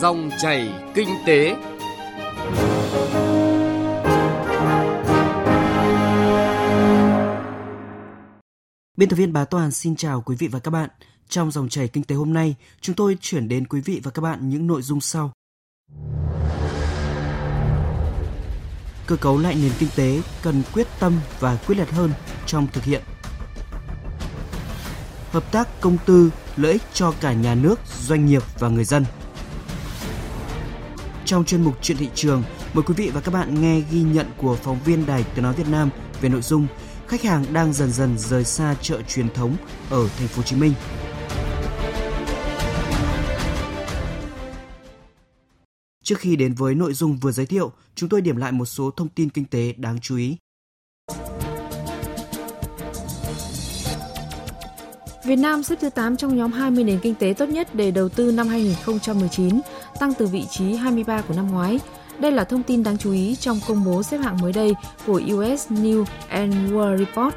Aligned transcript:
Dòng 0.00 0.30
chảy 0.38 0.72
kinh 0.94 1.08
tế. 1.26 1.56
Biên 8.96 9.08
tập 9.08 9.16
viên 9.16 9.32
Bá 9.32 9.44
Toàn 9.44 9.70
xin 9.70 9.96
chào 9.96 10.20
quý 10.20 10.36
vị 10.36 10.48
và 10.48 10.58
các 10.58 10.70
bạn. 10.70 10.90
Trong 11.28 11.50
dòng 11.50 11.68
chảy 11.68 11.88
kinh 11.88 12.04
tế 12.04 12.14
hôm 12.14 12.32
nay, 12.32 12.54
chúng 12.80 12.96
tôi 12.96 13.16
chuyển 13.20 13.48
đến 13.48 13.66
quý 13.66 13.80
vị 13.80 14.00
và 14.04 14.10
các 14.10 14.22
bạn 14.22 14.48
những 14.48 14.66
nội 14.66 14.82
dung 14.82 15.00
sau. 15.00 15.32
Cơ 19.06 19.16
cấu 19.16 19.38
lại 19.38 19.54
nền 19.54 19.72
kinh 19.78 19.88
tế 19.96 20.20
cần 20.42 20.62
quyết 20.72 20.86
tâm 21.00 21.20
và 21.40 21.58
quyết 21.66 21.78
liệt 21.78 21.90
hơn 21.90 22.10
trong 22.46 22.66
thực 22.72 22.84
hiện. 22.84 23.02
Hợp 25.30 25.52
tác 25.52 25.80
công 25.80 25.96
tư 26.06 26.30
lợi 26.56 26.72
ích 26.72 26.82
cho 26.92 27.14
cả 27.20 27.32
nhà 27.32 27.54
nước, 27.54 27.80
doanh 28.00 28.26
nghiệp 28.26 28.42
và 28.58 28.68
người 28.68 28.84
dân. 28.84 29.04
Trong 31.26 31.44
chuyên 31.44 31.62
mục 31.62 31.74
chuyện 31.82 31.96
thị 31.96 32.08
trường, 32.14 32.42
mời 32.74 32.82
quý 32.82 32.94
vị 32.96 33.10
và 33.14 33.20
các 33.20 33.34
bạn 33.34 33.60
nghe 33.60 33.80
ghi 33.90 34.02
nhận 34.02 34.26
của 34.36 34.56
phóng 34.56 34.78
viên 34.84 35.06
Đài 35.06 35.24
Tiếng 35.34 35.42
nói 35.44 35.54
Việt 35.54 35.68
Nam 35.70 35.90
về 36.20 36.28
nội 36.28 36.42
dung 36.42 36.66
khách 37.06 37.22
hàng 37.22 37.44
đang 37.52 37.72
dần 37.72 37.92
dần 37.92 38.18
rời 38.18 38.44
xa 38.44 38.76
chợ 38.82 39.02
truyền 39.08 39.28
thống 39.34 39.56
ở 39.90 40.08
thành 40.18 40.28
phố 40.28 40.36
Hồ 40.36 40.42
Chí 40.42 40.56
Minh. 40.56 40.72
Trước 46.04 46.18
khi 46.18 46.36
đến 46.36 46.54
với 46.54 46.74
nội 46.74 46.94
dung 46.94 47.16
vừa 47.16 47.32
giới 47.32 47.46
thiệu, 47.46 47.72
chúng 47.94 48.08
tôi 48.08 48.20
điểm 48.20 48.36
lại 48.36 48.52
một 48.52 48.64
số 48.64 48.90
thông 48.90 49.08
tin 49.08 49.28
kinh 49.28 49.44
tế 49.44 49.72
đáng 49.76 49.98
chú 50.00 50.16
ý. 50.16 50.36
Việt 55.24 55.36
Nam 55.36 55.62
xếp 55.62 55.76
thứ 55.80 55.90
8 55.90 56.16
trong 56.16 56.36
nhóm 56.36 56.52
20 56.52 56.84
nền 56.84 56.98
kinh 57.02 57.14
tế 57.14 57.34
tốt 57.38 57.48
nhất 57.48 57.74
để 57.74 57.90
đầu 57.90 58.08
tư 58.08 58.32
năm 58.32 58.48
2019, 58.48 59.60
tăng 60.00 60.14
từ 60.14 60.26
vị 60.26 60.46
trí 60.50 60.74
23 60.74 61.20
của 61.20 61.34
năm 61.34 61.52
ngoái. 61.52 61.80
Đây 62.18 62.32
là 62.32 62.44
thông 62.44 62.62
tin 62.62 62.82
đáng 62.82 62.98
chú 62.98 63.12
ý 63.12 63.36
trong 63.40 63.60
công 63.68 63.84
bố 63.84 64.02
xếp 64.02 64.18
hạng 64.18 64.40
mới 64.40 64.52
đây 64.52 64.74
của 65.06 65.20
US 65.34 65.68
News 65.70 66.04
and 66.28 66.54
World 66.54 66.98
Report. 66.98 67.34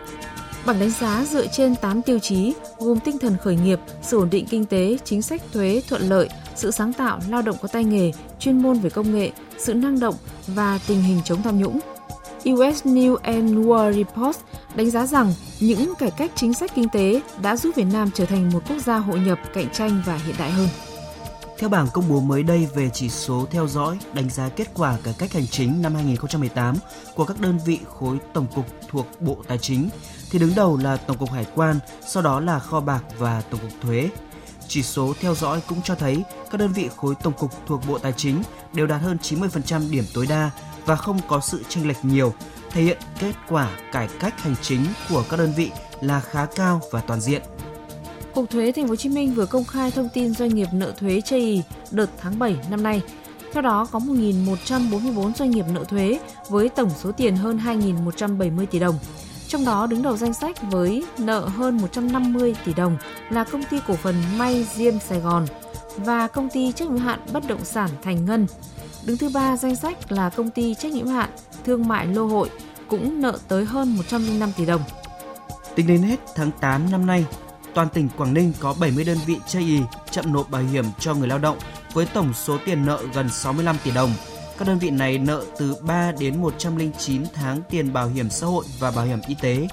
Bảng 0.65 0.79
đánh 0.79 0.91
giá 0.91 1.25
dựa 1.29 1.47
trên 1.47 1.75
8 1.75 2.01
tiêu 2.01 2.19
chí 2.19 2.53
gồm 2.79 2.99
tinh 2.99 3.19
thần 3.19 3.37
khởi 3.43 3.55
nghiệp, 3.55 3.79
sự 4.01 4.19
ổn 4.19 4.29
định 4.29 4.45
kinh 4.45 4.65
tế, 4.65 4.97
chính 5.03 5.21
sách 5.21 5.41
thuế 5.53 5.81
thuận 5.89 6.01
lợi, 6.01 6.29
sự 6.55 6.71
sáng 6.71 6.93
tạo, 6.93 7.19
lao 7.29 7.41
động 7.41 7.55
có 7.61 7.67
tay 7.67 7.83
nghề, 7.83 8.11
chuyên 8.39 8.61
môn 8.61 8.79
về 8.79 8.89
công 8.89 9.15
nghệ, 9.15 9.31
sự 9.57 9.73
năng 9.73 9.99
động 9.99 10.15
và 10.47 10.79
tình 10.87 11.01
hình 11.01 11.21
chống 11.25 11.41
tham 11.41 11.59
nhũng. 11.59 11.79
US 12.49 12.85
News 12.85 13.15
and 13.15 13.51
World 13.57 13.93
Report 13.93 14.37
đánh 14.75 14.89
giá 14.89 15.05
rằng 15.07 15.33
những 15.59 15.93
cải 15.95 16.11
cách 16.11 16.31
chính 16.35 16.53
sách 16.53 16.71
kinh 16.75 16.89
tế 16.89 17.21
đã 17.41 17.57
giúp 17.57 17.75
Việt 17.75 17.87
Nam 17.93 18.09
trở 18.13 18.25
thành 18.25 18.49
một 18.53 18.63
quốc 18.69 18.77
gia 18.85 18.97
hội 18.97 19.19
nhập, 19.19 19.39
cạnh 19.53 19.69
tranh 19.73 20.01
và 20.05 20.19
hiện 20.25 20.35
đại 20.39 20.51
hơn. 20.51 20.67
Theo 21.57 21.69
bảng 21.69 21.87
công 21.93 22.09
bố 22.09 22.19
mới 22.19 22.43
đây 22.43 22.67
về 22.75 22.89
chỉ 22.93 23.09
số 23.09 23.45
theo 23.51 23.67
dõi, 23.67 23.99
đánh 24.13 24.29
giá 24.29 24.49
kết 24.49 24.67
quả 24.73 24.97
cải 25.03 25.13
cách 25.19 25.33
hành 25.33 25.47
chính 25.47 25.81
năm 25.81 25.95
2018 25.95 26.75
của 27.15 27.25
các 27.25 27.39
đơn 27.39 27.59
vị 27.65 27.79
khối 27.99 28.17
tổng 28.33 28.47
cục 28.55 28.65
thuộc 28.89 29.07
Bộ 29.19 29.37
Tài 29.47 29.57
chính, 29.57 29.89
thì 30.31 30.39
đứng 30.39 30.55
đầu 30.55 30.77
là 30.77 30.97
Tổng 30.97 31.17
cục 31.17 31.31
Hải 31.31 31.45
quan, 31.55 31.79
sau 32.07 32.23
đó 32.23 32.39
là 32.39 32.59
Kho 32.59 32.79
bạc 32.79 33.03
và 33.17 33.41
Tổng 33.41 33.59
cục 33.59 33.71
Thuế. 33.81 34.09
Chỉ 34.67 34.83
số 34.83 35.13
theo 35.21 35.35
dõi 35.35 35.61
cũng 35.67 35.81
cho 35.81 35.95
thấy 35.95 36.23
các 36.51 36.57
đơn 36.57 36.73
vị 36.73 36.89
khối 36.95 37.15
tổng 37.23 37.33
cục 37.33 37.51
thuộc 37.67 37.81
Bộ 37.87 37.99
Tài 37.99 38.13
chính 38.13 38.43
đều 38.73 38.87
đạt 38.87 39.01
hơn 39.01 39.17
90% 39.21 39.91
điểm 39.91 40.05
tối 40.13 40.27
đa 40.29 40.51
và 40.85 40.95
không 40.95 41.19
có 41.27 41.39
sự 41.39 41.63
chênh 41.69 41.87
lệch 41.87 42.05
nhiều, 42.05 42.33
thể 42.71 42.81
hiện 42.81 42.97
kết 43.19 43.33
quả 43.49 43.69
cải 43.91 44.09
cách 44.19 44.41
hành 44.41 44.55
chính 44.61 44.85
của 45.09 45.23
các 45.29 45.37
đơn 45.37 45.53
vị 45.57 45.71
là 46.01 46.19
khá 46.19 46.45
cao 46.45 46.81
và 46.91 47.01
toàn 47.01 47.21
diện. 47.21 47.41
Cục 48.37 48.49
Thuế 48.49 48.71
Thành 48.71 48.85
phố 48.85 48.89
Hồ 48.89 48.95
Chí 48.95 49.09
Minh 49.09 49.33
vừa 49.33 49.45
công 49.45 49.65
khai 49.65 49.91
thông 49.91 50.09
tin 50.09 50.33
doanh 50.33 50.49
nghiệp 50.49 50.67
nợ 50.71 50.91
thuế 50.91 51.21
chây 51.21 51.63
đợt 51.91 52.09
tháng 52.17 52.39
7 52.39 52.55
năm 52.69 52.83
nay. 52.83 53.01
Theo 53.53 53.61
đó 53.61 53.87
có 53.91 53.99
1.144 53.99 55.33
doanh 55.33 55.51
nghiệp 55.51 55.65
nợ 55.73 55.83
thuế 55.83 56.19
với 56.49 56.69
tổng 56.69 56.89
số 57.03 57.11
tiền 57.11 57.35
hơn 57.35 57.59
2.170 57.65 58.65
tỷ 58.65 58.79
đồng. 58.79 58.99
Trong 59.47 59.65
đó 59.65 59.87
đứng 59.87 60.01
đầu 60.01 60.17
danh 60.17 60.33
sách 60.33 60.71
với 60.71 61.05
nợ 61.17 61.39
hơn 61.39 61.77
150 61.77 62.55
tỷ 62.65 62.73
đồng 62.73 62.97
là 63.29 63.43
công 63.43 63.63
ty 63.63 63.77
cổ 63.87 63.95
phần 63.95 64.15
May 64.37 64.65
Diêm 64.75 64.99
Sài 64.99 65.19
Gòn 65.19 65.45
và 65.97 66.27
công 66.27 66.49
ty 66.49 66.71
trách 66.71 66.87
nhiệm 66.87 66.97
hạn 66.97 67.19
bất 67.33 67.47
động 67.47 67.65
sản 67.65 67.89
Thành 68.03 68.25
Ngân. 68.25 68.47
Đứng 69.05 69.17
thứ 69.17 69.29
ba 69.29 69.57
danh 69.57 69.75
sách 69.75 70.11
là 70.11 70.29
công 70.29 70.49
ty 70.49 70.75
trách 70.75 70.91
nhiệm 70.91 71.07
hạn 71.07 71.29
thương 71.65 71.87
mại 71.87 72.07
Lô 72.07 72.25
Hội 72.25 72.49
cũng 72.87 73.21
nợ 73.21 73.37
tới 73.47 73.65
hơn 73.65 73.95
105 73.95 74.51
tỷ 74.57 74.65
đồng. 74.65 74.81
Tính 75.75 75.87
đến 75.87 76.01
hết 76.01 76.19
tháng 76.35 76.51
8 76.61 76.91
năm 76.91 77.05
nay, 77.05 77.25
toàn 77.77 77.89
tỉnh 77.89 78.09
Quảng 78.17 78.33
Ninh 78.33 78.53
có 78.59 78.75
70 78.79 79.03
đơn 79.03 79.17
vị 79.25 79.37
chây 79.47 79.63
ý, 79.63 79.79
chậm 80.11 80.33
nộp 80.33 80.49
bảo 80.49 80.61
hiểm 80.61 80.85
cho 80.99 81.13
người 81.13 81.27
lao 81.27 81.39
động 81.39 81.57
với 81.93 82.05
tổng 82.05 82.33
số 82.33 82.57
tiền 82.65 82.85
nợ 82.85 83.03
gần 83.13 83.29
65 83.29 83.75
tỷ 83.83 83.91
đồng. 83.91 84.11
Các 84.57 84.67
đơn 84.67 84.79
vị 84.79 84.89
này 84.89 85.17
nợ 85.17 85.45
từ 85.57 85.75
3 85.81 86.11
đến 86.19 86.41
109 86.41 87.23
tháng 87.33 87.61
tiền 87.69 87.93
bảo 87.93 88.07
hiểm 88.07 88.29
xã 88.29 88.47
hội 88.47 88.65
và 88.79 88.91
bảo 88.91 89.05
hiểm 89.05 89.19
y 89.27 89.35
tế. 89.41 89.67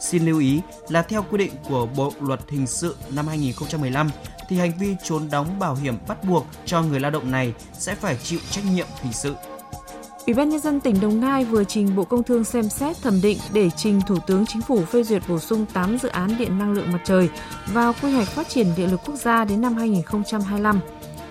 Xin 0.00 0.26
lưu 0.26 0.38
ý 0.38 0.60
là 0.88 1.02
theo 1.02 1.24
quy 1.30 1.38
định 1.38 1.52
của 1.68 1.86
Bộ 1.86 2.12
Luật 2.20 2.40
Hình 2.48 2.66
sự 2.66 2.96
năm 3.10 3.26
2015 3.26 4.10
thì 4.48 4.58
hành 4.58 4.78
vi 4.78 4.96
trốn 5.04 5.28
đóng 5.30 5.58
bảo 5.58 5.74
hiểm 5.74 5.94
bắt 6.08 6.24
buộc 6.24 6.46
cho 6.64 6.82
người 6.82 7.00
lao 7.00 7.10
động 7.10 7.30
này 7.30 7.54
sẽ 7.72 7.94
phải 7.94 8.16
chịu 8.22 8.40
trách 8.50 8.64
nhiệm 8.64 8.86
hình 9.02 9.12
sự. 9.12 9.34
Ủy 10.26 10.34
ban 10.34 10.48
nhân 10.48 10.60
dân 10.60 10.80
tỉnh 10.80 11.00
Đồng 11.00 11.20
Nai 11.20 11.44
vừa 11.44 11.64
trình 11.64 11.96
Bộ 11.96 12.04
Công 12.04 12.22
Thương 12.22 12.44
xem 12.44 12.68
xét 12.68 12.96
thẩm 13.02 13.20
định 13.20 13.38
để 13.52 13.70
trình 13.76 14.00
Thủ 14.06 14.16
tướng 14.26 14.46
Chính 14.46 14.62
phủ 14.62 14.84
phê 14.84 15.02
duyệt 15.02 15.22
bổ 15.28 15.38
sung 15.38 15.66
8 15.72 15.98
dự 15.98 16.08
án 16.08 16.38
điện 16.38 16.58
năng 16.58 16.72
lượng 16.72 16.92
mặt 16.92 17.00
trời 17.04 17.28
vào 17.72 17.94
quy 18.02 18.12
hoạch 18.12 18.28
phát 18.28 18.48
triển 18.48 18.66
điện 18.76 18.90
lực 18.90 19.00
quốc 19.06 19.14
gia 19.14 19.44
đến 19.44 19.60
năm 19.60 19.74
2025. 19.74 20.80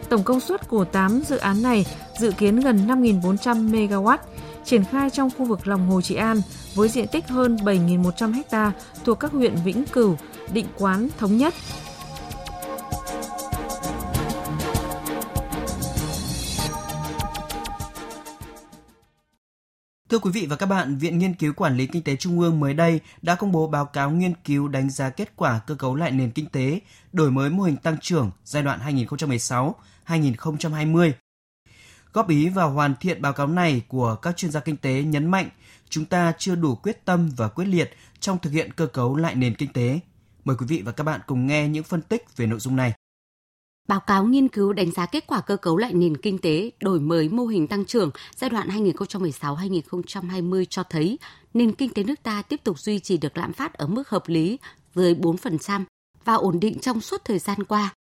Tổng 0.09 0.23
công 0.23 0.39
suất 0.39 0.67
của 0.67 0.85
8 0.85 1.21
dự 1.27 1.37
án 1.37 1.63
này 1.63 1.85
dự 2.19 2.31
kiến 2.31 2.59
gần 2.59 2.87
5.400 2.87 3.71
MW, 3.71 4.17
triển 4.65 4.83
khai 4.83 5.09
trong 5.09 5.29
khu 5.37 5.45
vực 5.45 5.67
lòng 5.67 5.89
hồ 5.89 6.01
Trị 6.01 6.15
An 6.15 6.41
với 6.75 6.89
diện 6.89 7.07
tích 7.07 7.27
hơn 7.27 7.55
7.100 7.55 8.41
ha 8.51 8.71
thuộc 9.03 9.19
các 9.19 9.31
huyện 9.31 9.55
Vĩnh 9.65 9.85
Cửu, 9.85 10.15
Định 10.53 10.67
Quán, 10.77 11.07
Thống 11.19 11.37
Nhất, 11.37 11.53
Thưa 20.09 20.19
quý 20.19 20.31
vị 20.31 20.45
và 20.49 20.55
các 20.55 20.65
bạn, 20.65 20.97
Viện 20.97 21.19
Nghiên 21.19 21.33
cứu 21.33 21.53
Quản 21.53 21.77
lý 21.77 21.87
Kinh 21.87 22.03
tế 22.03 22.15
Trung 22.15 22.39
ương 22.39 22.59
mới 22.59 22.73
đây 22.73 22.99
đã 23.21 23.35
công 23.35 23.51
bố 23.51 23.67
báo 23.67 23.85
cáo 23.85 24.11
nghiên 24.11 24.33
cứu 24.45 24.67
đánh 24.67 24.89
giá 24.89 25.09
kết 25.09 25.31
quả 25.35 25.59
cơ 25.67 25.75
cấu 25.75 25.95
lại 25.95 26.11
nền 26.11 26.31
kinh 26.31 26.45
tế, 26.45 26.79
đổi 27.13 27.31
mới 27.31 27.49
mô 27.49 27.63
hình 27.63 27.77
tăng 27.77 27.97
trưởng 28.01 28.31
giai 28.43 28.63
đoạn 28.63 28.79
2016-2020. 30.07 31.11
Góp 32.13 32.29
ý 32.29 32.49
và 32.49 32.63
hoàn 32.63 32.95
thiện 32.95 33.21
báo 33.21 33.33
cáo 33.33 33.47
này 33.47 33.81
của 33.87 34.15
các 34.15 34.37
chuyên 34.37 34.51
gia 34.51 34.59
kinh 34.59 34.77
tế 34.77 35.03
nhấn 35.03 35.31
mạnh 35.31 35.49
chúng 35.89 36.05
ta 36.05 36.33
chưa 36.37 36.55
đủ 36.55 36.75
quyết 36.75 37.05
tâm 37.05 37.29
và 37.37 37.47
quyết 37.47 37.65
liệt 37.65 37.93
trong 38.19 38.39
thực 38.39 38.53
hiện 38.53 38.73
cơ 38.73 38.87
cấu 38.87 39.15
lại 39.15 39.35
nền 39.35 39.55
kinh 39.55 39.73
tế. 39.73 39.99
Mời 40.45 40.55
quý 40.59 40.65
vị 40.69 40.81
và 40.85 40.91
các 40.91 41.03
bạn 41.03 41.21
cùng 41.27 41.47
nghe 41.47 41.67
những 41.67 41.83
phân 41.83 42.01
tích 42.01 42.37
về 42.37 42.47
nội 42.47 42.59
dung 42.59 42.75
này. 42.75 42.93
Báo 43.89 43.99
cáo 43.99 44.25
nghiên 44.25 44.47
cứu 44.47 44.73
đánh 44.73 44.91
giá 44.91 45.05
kết 45.05 45.27
quả 45.27 45.41
cơ 45.41 45.57
cấu 45.57 45.77
lại 45.77 45.93
nền 45.93 46.17
kinh 46.17 46.37
tế, 46.37 46.71
đổi 46.79 46.99
mới 46.99 47.29
mô 47.29 47.45
hình 47.45 47.67
tăng 47.67 47.85
trưởng 47.85 48.11
giai 48.35 48.49
đoạn 48.49 48.69
2016-2020 48.69 50.65
cho 50.69 50.83
thấy 50.83 51.19
nền 51.53 51.71
kinh 51.71 51.93
tế 51.93 52.03
nước 52.03 52.23
ta 52.23 52.41
tiếp 52.41 52.59
tục 52.63 52.79
duy 52.79 52.99
trì 52.99 53.17
được 53.17 53.37
lạm 53.37 53.53
phát 53.53 53.73
ở 53.73 53.87
mức 53.87 54.09
hợp 54.09 54.23
lý 54.27 54.59
dưới 54.95 55.13
4% 55.13 55.83
và 56.25 56.33
ổn 56.33 56.59
định 56.59 56.79
trong 56.79 57.01
suốt 57.01 57.21
thời 57.25 57.39
gian 57.39 57.63
qua. 57.63 57.93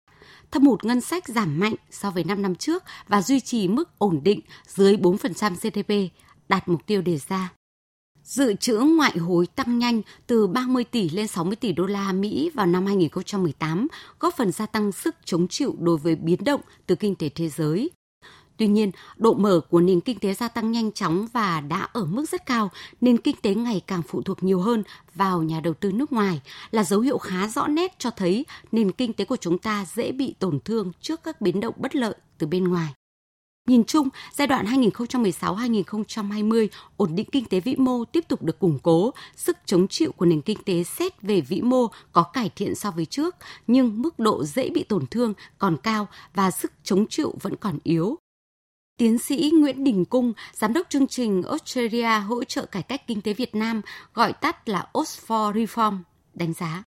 Thâm 0.50 0.66
hụt 0.66 0.84
ngân 0.84 1.00
sách 1.00 1.28
giảm 1.28 1.60
mạnh 1.60 1.74
so 1.90 2.10
với 2.10 2.24
5 2.24 2.42
năm 2.42 2.54
trước 2.54 2.82
và 3.08 3.22
duy 3.22 3.40
trì 3.40 3.68
mức 3.68 3.98
ổn 3.98 4.20
định 4.22 4.40
dưới 4.66 4.96
4% 4.96 5.54
GDP, 5.54 6.12
đạt 6.48 6.68
mục 6.68 6.86
tiêu 6.86 7.02
đề 7.02 7.18
ra. 7.28 7.55
Dự 8.26 8.54
trữ 8.54 8.78
ngoại 8.78 9.18
hối 9.18 9.46
tăng 9.46 9.78
nhanh 9.78 10.02
từ 10.26 10.46
30 10.46 10.84
tỷ 10.84 11.08
lên 11.08 11.26
60 11.26 11.56
tỷ 11.56 11.72
đô 11.72 11.86
la 11.86 12.12
Mỹ 12.12 12.50
vào 12.54 12.66
năm 12.66 12.86
2018, 12.86 13.88
góp 14.20 14.34
phần 14.36 14.52
gia 14.52 14.66
tăng 14.66 14.92
sức 14.92 15.16
chống 15.24 15.48
chịu 15.48 15.74
đối 15.78 15.96
với 15.96 16.16
biến 16.16 16.44
động 16.44 16.60
từ 16.86 16.94
kinh 16.94 17.14
tế 17.14 17.28
thế 17.28 17.48
giới. 17.48 17.90
Tuy 18.56 18.66
nhiên, 18.66 18.90
độ 19.16 19.34
mở 19.34 19.60
của 19.70 19.80
nền 19.80 20.00
kinh 20.00 20.18
tế 20.18 20.34
gia 20.34 20.48
tăng 20.48 20.72
nhanh 20.72 20.92
chóng 20.92 21.26
và 21.32 21.60
đã 21.60 21.88
ở 21.92 22.04
mức 22.04 22.28
rất 22.30 22.46
cao, 22.46 22.70
nền 23.00 23.18
kinh 23.18 23.36
tế 23.42 23.54
ngày 23.54 23.82
càng 23.86 24.02
phụ 24.08 24.22
thuộc 24.22 24.42
nhiều 24.42 24.60
hơn 24.60 24.82
vào 25.14 25.42
nhà 25.42 25.60
đầu 25.60 25.74
tư 25.74 25.92
nước 25.92 26.12
ngoài 26.12 26.40
là 26.70 26.84
dấu 26.84 27.00
hiệu 27.00 27.18
khá 27.18 27.48
rõ 27.48 27.66
nét 27.66 27.98
cho 27.98 28.10
thấy 28.10 28.46
nền 28.72 28.92
kinh 28.92 29.12
tế 29.12 29.24
của 29.24 29.36
chúng 29.36 29.58
ta 29.58 29.86
dễ 29.94 30.12
bị 30.12 30.34
tổn 30.38 30.60
thương 30.60 30.92
trước 31.00 31.20
các 31.24 31.40
biến 31.40 31.60
động 31.60 31.74
bất 31.76 31.96
lợi 31.96 32.14
từ 32.38 32.46
bên 32.46 32.64
ngoài. 32.64 32.94
Nhìn 33.66 33.84
chung, 33.84 34.08
giai 34.32 34.46
đoạn 34.46 34.66
2016-2020, 34.66 36.68
ổn 36.96 37.14
định 37.14 37.26
kinh 37.32 37.44
tế 37.44 37.60
vĩ 37.60 37.76
mô 37.76 38.04
tiếp 38.04 38.24
tục 38.28 38.42
được 38.42 38.58
củng 38.58 38.78
cố, 38.82 39.10
sức 39.36 39.56
chống 39.66 39.88
chịu 39.88 40.12
của 40.12 40.26
nền 40.26 40.40
kinh 40.40 40.58
tế 40.64 40.84
xét 40.84 41.22
về 41.22 41.40
vĩ 41.40 41.60
mô 41.60 41.86
có 42.12 42.22
cải 42.22 42.50
thiện 42.56 42.74
so 42.74 42.90
với 42.90 43.06
trước, 43.06 43.36
nhưng 43.66 44.02
mức 44.02 44.18
độ 44.18 44.44
dễ 44.44 44.70
bị 44.70 44.84
tổn 44.84 45.06
thương 45.06 45.34
còn 45.58 45.76
cao 45.82 46.08
và 46.34 46.50
sức 46.50 46.72
chống 46.82 47.06
chịu 47.06 47.34
vẫn 47.42 47.56
còn 47.56 47.78
yếu. 47.84 48.18
Tiến 48.98 49.18
sĩ 49.18 49.50
Nguyễn 49.54 49.84
Đình 49.84 50.04
Cung, 50.04 50.32
giám 50.52 50.72
đốc 50.72 50.86
chương 50.90 51.06
trình 51.06 51.42
Australia 51.42 52.18
hỗ 52.18 52.44
trợ 52.44 52.66
cải 52.66 52.82
cách 52.82 53.06
kinh 53.06 53.20
tế 53.20 53.32
Việt 53.32 53.54
Nam, 53.54 53.80
gọi 54.14 54.32
tắt 54.32 54.68
là 54.68 54.88
Oxford 54.92 55.52
Reform, 55.52 55.98
đánh 56.34 56.52
giá. 56.52 56.82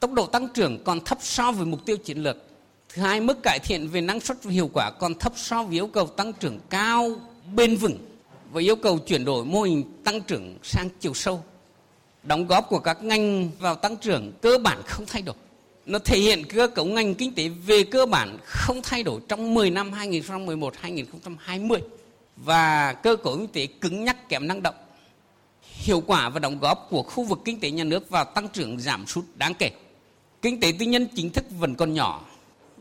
Tốc 0.00 0.12
độ 0.12 0.26
tăng 0.26 0.48
trưởng 0.54 0.84
còn 0.84 1.00
thấp 1.04 1.18
so 1.20 1.52
với 1.52 1.66
mục 1.66 1.86
tiêu 1.86 1.96
chiến 1.96 2.18
lược 2.18 2.49
Thứ 2.94 3.02
hai, 3.02 3.20
mức 3.20 3.42
cải 3.42 3.58
thiện 3.58 3.88
về 3.88 4.00
năng 4.00 4.20
suất 4.20 4.44
và 4.44 4.52
hiệu 4.52 4.70
quả 4.72 4.90
còn 4.90 5.14
thấp 5.14 5.32
so 5.36 5.62
với 5.62 5.74
yêu 5.74 5.86
cầu 5.86 6.06
tăng 6.06 6.32
trưởng 6.32 6.58
cao, 6.70 7.10
bền 7.54 7.76
vững 7.76 7.98
và 8.52 8.60
yêu 8.60 8.76
cầu 8.76 8.98
chuyển 8.98 9.24
đổi 9.24 9.44
mô 9.44 9.62
hình 9.62 9.84
tăng 10.04 10.20
trưởng 10.20 10.58
sang 10.62 10.88
chiều 11.00 11.14
sâu. 11.14 11.44
Đóng 12.22 12.46
góp 12.46 12.68
của 12.68 12.78
các 12.78 13.02
ngành 13.04 13.50
vào 13.58 13.74
tăng 13.74 13.96
trưởng 13.96 14.32
cơ 14.42 14.58
bản 14.58 14.82
không 14.86 15.06
thay 15.06 15.22
đổi. 15.22 15.34
Nó 15.86 15.98
thể 15.98 16.18
hiện 16.18 16.44
cơ 16.44 16.66
cấu 16.66 16.84
ngành 16.84 17.14
kinh 17.14 17.34
tế 17.34 17.48
về 17.48 17.82
cơ 17.82 18.06
bản 18.06 18.38
không 18.44 18.80
thay 18.82 19.02
đổi 19.02 19.20
trong 19.28 19.54
10 19.54 19.70
năm 19.70 19.92
2011-2020 19.92 21.80
và 22.36 22.92
cơ 22.92 23.16
cấu 23.16 23.36
kinh 23.36 23.48
tế 23.48 23.66
cứng 23.66 24.04
nhắc 24.04 24.28
kém 24.28 24.46
năng 24.46 24.62
động. 24.62 24.74
Hiệu 25.62 26.02
quả 26.06 26.28
và 26.28 26.38
đóng 26.38 26.58
góp 26.58 26.86
của 26.90 27.02
khu 27.02 27.24
vực 27.24 27.38
kinh 27.44 27.60
tế 27.60 27.70
nhà 27.70 27.84
nước 27.84 28.10
vào 28.10 28.24
tăng 28.24 28.48
trưởng 28.48 28.80
giảm 28.80 29.06
sút 29.06 29.24
đáng 29.34 29.54
kể. 29.54 29.70
Kinh 30.42 30.60
tế 30.60 30.72
tư 30.78 30.86
nhân 30.86 31.06
chính 31.16 31.30
thức 31.30 31.44
vẫn 31.58 31.74
còn 31.74 31.94
nhỏ 31.94 32.24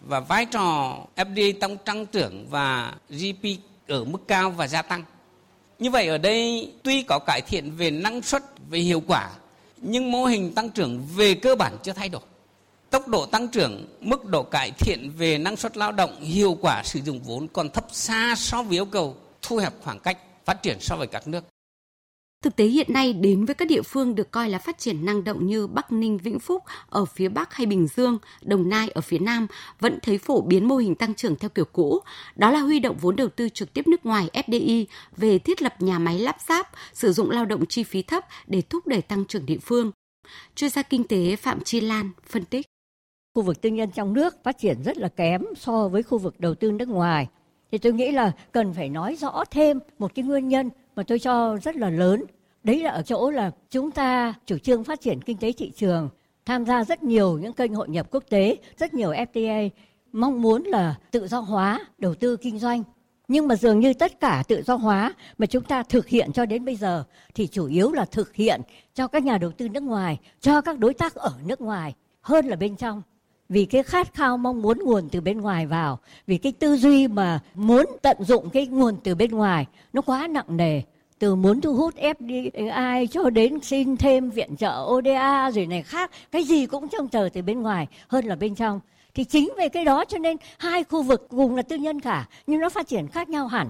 và 0.08 0.20
vai 0.20 0.46
trò 0.46 0.98
FDI 1.16 1.54
trong 1.62 1.78
tăng 1.78 2.06
trưởng 2.06 2.48
và 2.50 2.94
GDP 3.10 3.46
ở 3.88 4.04
mức 4.04 4.28
cao 4.28 4.52
và 4.52 4.68
gia 4.68 4.82
tăng. 4.82 5.04
Như 5.80 5.90
vậy 5.90 6.08
ở 6.08 6.18
đây 6.18 6.72
tuy 6.84 7.02
có 7.02 7.20
cải 7.20 7.42
thiện 7.42 7.72
về 7.72 7.92
năng 7.92 8.22
suất, 8.22 8.44
về 8.70 8.80
hiệu 8.80 9.04
quả, 9.08 9.30
nhưng 9.78 10.12
mô 10.12 10.26
hình 10.26 10.54
tăng 10.54 10.70
trưởng 10.70 11.06
về 11.16 11.34
cơ 11.34 11.56
bản 11.56 11.78
chưa 11.84 11.94
thay 11.94 12.10
đổi. 12.10 12.22
Tốc 12.90 13.08
độ 13.08 13.26
tăng 13.26 13.48
trưởng, 13.48 13.88
mức 14.00 14.26
độ 14.26 14.44
cải 14.44 14.72
thiện 14.72 15.12
về 15.18 15.38
năng 15.38 15.56
suất 15.56 15.78
lao 15.78 15.92
động, 15.92 16.22
hiệu 16.22 16.58
quả 16.62 16.82
sử 16.86 17.00
dụng 17.00 17.20
vốn 17.20 17.48
còn 17.48 17.70
thấp 17.70 17.86
xa 17.92 18.34
so 18.38 18.64
với 18.64 18.78
yêu 18.78 18.86
cầu 18.86 19.16
thu 19.42 19.58
hẹp 19.58 19.74
khoảng 19.84 20.00
cách 20.00 20.18
phát 20.46 20.64
triển 20.64 20.78
so 20.80 20.96
với 20.96 21.08
các 21.08 21.28
nước. 21.28 21.44
Thực 22.44 22.56
tế 22.56 22.66
hiện 22.66 22.94
nay 22.94 23.14
đến 23.14 23.46
với 23.46 23.56
các 23.56 23.68
địa 23.68 23.82
phương 23.82 24.16
được 24.16 24.32
coi 24.32 24.50
là 24.50 24.60
phát 24.60 24.78
triển 24.78 25.06
năng 25.06 25.24
động 25.24 25.48
như 25.48 25.68
Bắc 25.68 25.92
Ninh, 25.92 26.18
Vĩnh 26.18 26.40
Phúc 26.40 26.64
ở 26.90 27.06
phía 27.06 27.30
Bắc 27.30 27.54
hay 27.54 27.66
Bình 27.66 27.88
Dương, 27.88 28.18
Đồng 28.42 28.70
Nai 28.70 28.90
ở 28.90 29.02
phía 29.02 29.20
Nam 29.20 29.48
vẫn 29.80 30.00
thấy 30.02 30.18
phổ 30.18 30.42
biến 30.42 30.68
mô 30.68 30.78
hình 30.78 30.96
tăng 30.96 31.16
trưởng 31.16 31.36
theo 31.36 31.50
kiểu 31.50 31.66
cũ. 31.66 32.00
Đó 32.36 32.52
là 32.52 32.60
huy 32.60 32.80
động 32.80 32.98
vốn 33.02 33.16
đầu 33.16 33.28
tư 33.28 33.50
trực 33.50 33.74
tiếp 33.74 33.88
nước 33.88 34.06
ngoài 34.06 34.30
FDI 34.34 34.86
về 35.18 35.40
thiết 35.40 35.62
lập 35.62 35.82
nhà 35.82 36.00
máy 36.00 36.20
lắp 36.20 36.38
ráp, 36.48 36.70
sử 36.94 37.12
dụng 37.12 37.30
lao 37.32 37.46
động 37.46 37.66
chi 37.66 37.84
phí 37.84 38.02
thấp 38.02 38.26
để 38.48 38.62
thúc 38.62 38.88
đẩy 38.88 39.02
tăng 39.02 39.26
trưởng 39.26 39.46
địa 39.46 39.60
phương. 39.62 39.92
Chuyên 40.56 40.70
gia 40.70 40.82
kinh 40.82 41.04
tế 41.04 41.36
Phạm 41.36 41.60
Chi 41.64 41.82
Lan 41.82 42.12
phân 42.30 42.46
tích. 42.46 42.66
Khu 43.36 43.44
vực 43.44 43.62
tư 43.62 43.70
nhân 43.70 43.92
trong 43.92 44.14
nước 44.14 44.44
phát 44.44 44.58
triển 44.60 44.84
rất 44.84 44.98
là 44.98 45.08
kém 45.08 45.42
so 45.58 45.88
với 45.88 46.04
khu 46.04 46.18
vực 46.18 46.40
đầu 46.40 46.56
tư 46.56 46.72
nước 46.72 46.88
ngoài. 46.88 47.28
Thì 47.72 47.78
tôi 47.78 47.94
nghĩ 47.94 48.12
là 48.12 48.32
cần 48.52 48.74
phải 48.74 48.90
nói 48.90 49.16
rõ 49.16 49.44
thêm 49.52 49.80
một 50.00 50.16
cái 50.16 50.26
nguyên 50.26 50.48
nhân 50.48 50.70
mà 50.96 51.04
tôi 51.04 51.20
cho 51.20 51.58
rất 51.64 51.76
là 51.76 51.90
lớn. 51.90 52.24
Đấy 52.64 52.80
là 52.80 52.90
ở 52.90 53.02
chỗ 53.02 53.30
là 53.32 53.52
chúng 53.70 53.92
ta 53.92 54.34
chủ 54.46 54.58
trương 54.58 54.84
phát 54.84 55.02
triển 55.02 55.22
kinh 55.22 55.38
tế 55.38 55.52
thị 55.52 55.72
trường, 55.76 56.10
tham 56.46 56.66
gia 56.66 56.84
rất 56.84 57.04
nhiều 57.04 57.38
những 57.38 57.54
kênh 57.54 57.74
hội 57.74 57.90
nhập 57.90 58.08
quốc 58.12 58.24
tế, 58.30 58.58
rất 58.78 58.94
nhiều 58.94 59.12
FTA, 59.12 59.70
mong 60.12 60.42
muốn 60.42 60.64
là 60.64 60.96
tự 61.12 61.28
do 61.28 61.40
hóa 61.40 61.80
đầu 61.98 62.16
tư 62.16 62.38
kinh 62.38 62.60
doanh. 62.60 62.84
Nhưng 63.28 63.48
mà 63.48 63.56
dường 63.56 63.80
như 63.80 63.94
tất 63.94 64.20
cả 64.20 64.44
tự 64.48 64.62
do 64.62 64.76
hóa 64.76 65.14
mà 65.38 65.46
chúng 65.46 65.64
ta 65.64 65.84
thực 65.84 66.08
hiện 66.08 66.32
cho 66.34 66.46
đến 66.46 66.66
bây 66.66 66.76
giờ 66.76 67.04
thì 67.36 67.48
chủ 67.48 67.66
yếu 67.66 67.92
là 67.92 68.06
thực 68.06 68.36
hiện 68.36 68.62
cho 68.94 69.08
các 69.08 69.24
nhà 69.24 69.38
đầu 69.38 69.52
tư 69.52 69.70
nước 69.70 69.84
ngoài, 69.84 70.20
cho 70.40 70.62
các 70.62 70.80
đối 70.80 70.94
tác 70.94 71.16
ở 71.16 71.32
nước 71.46 71.62
ngoài 71.62 71.96
hơn 72.22 72.46
là 72.46 72.56
bên 72.56 72.76
trong 72.76 73.02
vì 73.50 73.66
cái 73.66 73.84
khát 73.84 74.14
khao 74.14 74.38
mong 74.38 74.62
muốn 74.62 74.80
nguồn 74.84 75.10
từ 75.10 75.22
bên 75.22 75.42
ngoài 75.42 75.66
vào, 75.66 76.00
vì 76.28 76.38
cái 76.38 76.52
tư 76.52 76.76
duy 76.76 77.08
mà 77.08 77.40
muốn 77.54 77.86
tận 78.02 78.18
dụng 78.20 78.50
cái 78.50 78.68
nguồn 78.68 78.98
từ 79.04 79.16
bên 79.16 79.32
ngoài, 79.32 79.66
nó 79.94 80.02
quá 80.02 80.28
nặng 80.28 80.58
nề. 80.58 80.82
Từ 81.20 81.36
muốn 81.36 81.62
thu 81.62 81.76
hút 81.76 81.96
FDI 81.96 83.08
cho 83.08 83.30
đến 83.30 83.60
xin 83.64 83.98
thêm 83.98 84.30
viện 84.30 84.56
trợ 84.56 84.86
ODA 84.88 85.52
rồi 85.52 85.66
này 85.66 85.84
khác, 85.84 86.12
cái 86.32 86.44
gì 86.44 86.66
cũng 86.66 86.88
trông 86.88 87.08
chờ 87.08 87.30
từ 87.34 87.42
bên 87.42 87.62
ngoài, 87.62 87.88
hơn 88.08 88.26
là 88.26 88.36
bên 88.36 88.56
trong. 88.56 88.80
Thì 89.14 89.24
chính 89.24 89.54
về 89.58 89.70
cái 89.70 89.86
đó 89.86 90.06
cho 90.06 90.18
nên 90.18 90.38
hai 90.58 90.84
khu 90.84 91.04
vực 91.04 91.28
cùng 91.30 91.56
là 91.56 91.62
tư 91.62 91.76
nhân 91.76 92.00
cả, 92.00 92.28
nhưng 92.48 92.60
nó 92.60 92.70
phát 92.70 92.88
triển 92.88 93.08
khác 93.08 93.30
nhau 93.30 93.48
hẳn 93.48 93.70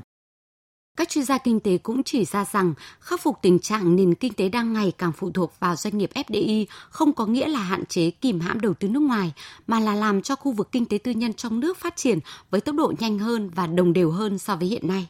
các 1.00 1.10
chuyên 1.10 1.26
gia 1.26 1.38
kinh 1.38 1.60
tế 1.60 1.78
cũng 1.78 2.04
chỉ 2.04 2.26
ra 2.26 2.46
rằng 2.46 2.74
khắc 3.00 3.22
phục 3.22 3.38
tình 3.42 3.60
trạng 3.60 3.96
nền 3.96 4.16
kinh 4.16 4.34
tế 4.34 4.50
đang 4.50 4.74
ngày 4.74 4.92
càng 4.98 5.12
phụ 5.12 5.32
thuộc 5.32 5.54
vào 5.60 5.76
doanh 5.76 5.98
nghiệp 5.98 6.10
FDI 6.14 6.66
không 6.90 7.14
có 7.14 7.26
nghĩa 7.26 7.48
là 7.48 7.60
hạn 7.60 7.86
chế 7.86 8.12
kìm 8.12 8.40
hãm 8.40 8.60
đầu 8.60 8.74
tư 8.74 8.88
nước 8.88 9.00
ngoài, 9.00 9.34
mà 9.68 9.80
là 9.80 9.96
làm 9.96 10.22
cho 10.22 10.36
khu 10.36 10.52
vực 10.52 10.70
kinh 10.72 10.86
tế 10.86 10.98
tư 10.98 11.12
nhân 11.12 11.34
trong 11.34 11.60
nước 11.60 11.78
phát 11.78 11.96
triển 11.96 12.20
với 12.50 12.62
tốc 12.62 12.76
độ 12.76 12.94
nhanh 13.00 13.20
hơn 13.20 13.50
và 13.50 13.68
đồng 13.68 13.94
đều 13.94 14.12
hơn 14.12 14.38
so 14.38 14.56
với 14.56 14.68
hiện 14.68 14.88
nay. 14.88 15.08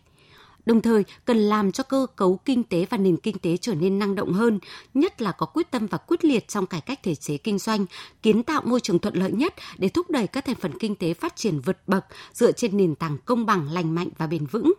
Đồng 0.66 0.82
thời, 0.82 1.04
cần 1.26 1.38
làm 1.38 1.72
cho 1.72 1.84
cơ 1.84 2.08
cấu 2.16 2.40
kinh 2.46 2.64
tế 2.64 2.86
và 2.90 2.98
nền 2.98 3.18
kinh 3.18 3.40
tế 3.40 3.58
trở 3.58 3.76
nên 3.76 4.00
năng 4.00 4.16
động 4.16 4.34
hơn, 4.34 4.60
nhất 4.94 5.22
là 5.22 5.32
có 5.32 5.46
quyết 5.46 5.72
tâm 5.72 5.88
và 5.88 5.98
quyết 5.98 6.26
liệt 6.26 6.48
trong 6.48 6.66
cải 6.66 6.82
cách 6.82 7.00
thể 7.04 7.16
chế 7.16 7.38
kinh 7.38 7.60
doanh, 7.60 7.86
kiến 8.22 8.44
tạo 8.44 8.62
môi 8.66 8.80
trường 8.80 9.00
thuận 9.00 9.16
lợi 9.16 9.32
nhất 9.32 9.54
để 9.78 9.90
thúc 9.90 10.10
đẩy 10.10 10.28
các 10.28 10.46
thành 10.46 10.56
phần 10.56 10.80
kinh 10.80 10.96
tế 10.96 11.14
phát 11.14 11.36
triển 11.36 11.60
vượt 11.60 11.78
bậc 11.88 12.06
dựa 12.34 12.52
trên 12.52 12.78
nền 12.78 12.96
tảng 12.96 13.18
công 13.26 13.46
bằng, 13.46 13.72
lành 13.72 13.96
mạnh 13.96 14.10
và 14.18 14.28
bền 14.28 14.46
vững. 14.46 14.74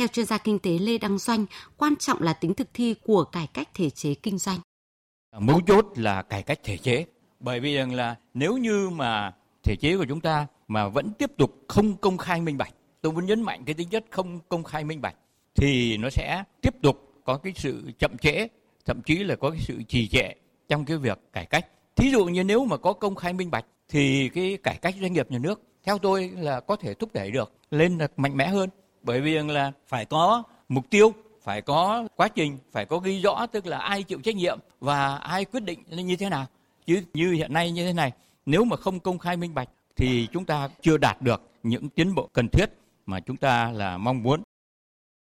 Theo 0.00 0.08
chuyên 0.08 0.26
gia 0.26 0.38
kinh 0.38 0.58
tế 0.58 0.70
Lê 0.78 0.98
Đăng 0.98 1.18
Doanh, 1.18 1.46
quan 1.76 1.96
trọng 1.96 2.22
là 2.22 2.32
tính 2.32 2.54
thực 2.54 2.68
thi 2.74 2.94
của 3.04 3.24
cải 3.24 3.46
cách 3.46 3.68
thể 3.74 3.90
chế 3.90 4.14
kinh 4.14 4.38
doanh. 4.38 4.58
Mấu 5.38 5.60
chốt 5.66 5.86
là 5.96 6.22
cải 6.22 6.42
cách 6.42 6.60
thể 6.64 6.76
chế. 6.76 7.04
Bởi 7.40 7.60
vì 7.60 7.74
rằng 7.74 7.94
là 7.94 8.16
nếu 8.34 8.56
như 8.56 8.90
mà 8.90 9.32
thể 9.62 9.76
chế 9.76 9.96
của 9.96 10.04
chúng 10.08 10.20
ta 10.20 10.46
mà 10.68 10.88
vẫn 10.88 11.12
tiếp 11.18 11.30
tục 11.36 11.64
không 11.68 11.96
công 11.96 12.18
khai 12.18 12.40
minh 12.40 12.58
bạch, 12.58 12.74
tôi 13.00 13.12
muốn 13.12 13.26
nhấn 13.26 13.42
mạnh 13.42 13.62
cái 13.64 13.74
tính 13.74 13.88
chất 13.88 14.04
không 14.10 14.40
công 14.48 14.64
khai 14.64 14.84
minh 14.84 15.00
bạch, 15.00 15.16
thì 15.54 15.96
nó 15.96 16.10
sẽ 16.10 16.44
tiếp 16.60 16.74
tục 16.82 17.12
có 17.24 17.36
cái 17.38 17.52
sự 17.56 17.90
chậm 17.98 18.18
trễ, 18.18 18.48
thậm 18.84 19.02
chí 19.02 19.16
là 19.16 19.36
có 19.36 19.50
cái 19.50 19.60
sự 19.60 19.82
trì 19.88 20.08
trệ 20.08 20.32
trong 20.68 20.84
cái 20.84 20.96
việc 20.96 21.18
cải 21.32 21.46
cách. 21.46 21.66
Thí 21.96 22.10
dụ 22.10 22.24
như 22.24 22.44
nếu 22.44 22.64
mà 22.64 22.76
có 22.76 22.92
công 22.92 23.14
khai 23.14 23.32
minh 23.32 23.50
bạch 23.50 23.66
thì 23.88 24.28
cái 24.28 24.58
cải 24.62 24.76
cách 24.76 24.94
doanh 25.00 25.12
nghiệp 25.12 25.30
nhà 25.30 25.38
nước 25.38 25.62
theo 25.82 25.98
tôi 25.98 26.30
là 26.36 26.60
có 26.60 26.76
thể 26.76 26.94
thúc 26.94 27.10
đẩy 27.12 27.30
được 27.30 27.52
lên 27.70 27.98
mạnh 28.16 28.36
mẽ 28.36 28.48
hơn 28.48 28.70
bởi 29.02 29.20
vì 29.20 29.38
là 29.38 29.72
phải 29.86 30.04
có 30.04 30.42
mục 30.68 30.90
tiêu, 30.90 31.12
phải 31.42 31.62
có 31.62 32.08
quá 32.16 32.28
trình, 32.28 32.58
phải 32.72 32.86
có 32.86 32.98
ghi 32.98 33.20
rõ 33.20 33.46
tức 33.46 33.66
là 33.66 33.78
ai 33.78 34.02
chịu 34.02 34.20
trách 34.24 34.36
nhiệm 34.36 34.58
và 34.80 35.16
ai 35.16 35.44
quyết 35.44 35.60
định 35.60 35.78
như 35.90 36.16
thế 36.16 36.28
nào. 36.28 36.46
Chứ 36.86 37.02
như 37.14 37.32
hiện 37.32 37.52
nay 37.52 37.70
như 37.70 37.86
thế 37.86 37.92
này, 37.92 38.12
nếu 38.46 38.64
mà 38.64 38.76
không 38.76 39.00
công 39.00 39.18
khai 39.18 39.36
minh 39.36 39.54
bạch 39.54 39.68
thì 39.96 40.28
chúng 40.32 40.44
ta 40.44 40.68
chưa 40.80 40.96
đạt 40.96 41.22
được 41.22 41.42
những 41.62 41.88
tiến 41.88 42.14
bộ 42.14 42.28
cần 42.32 42.48
thiết 42.48 42.66
mà 43.06 43.20
chúng 43.20 43.36
ta 43.36 43.70
là 43.72 43.98
mong 43.98 44.22
muốn 44.22 44.42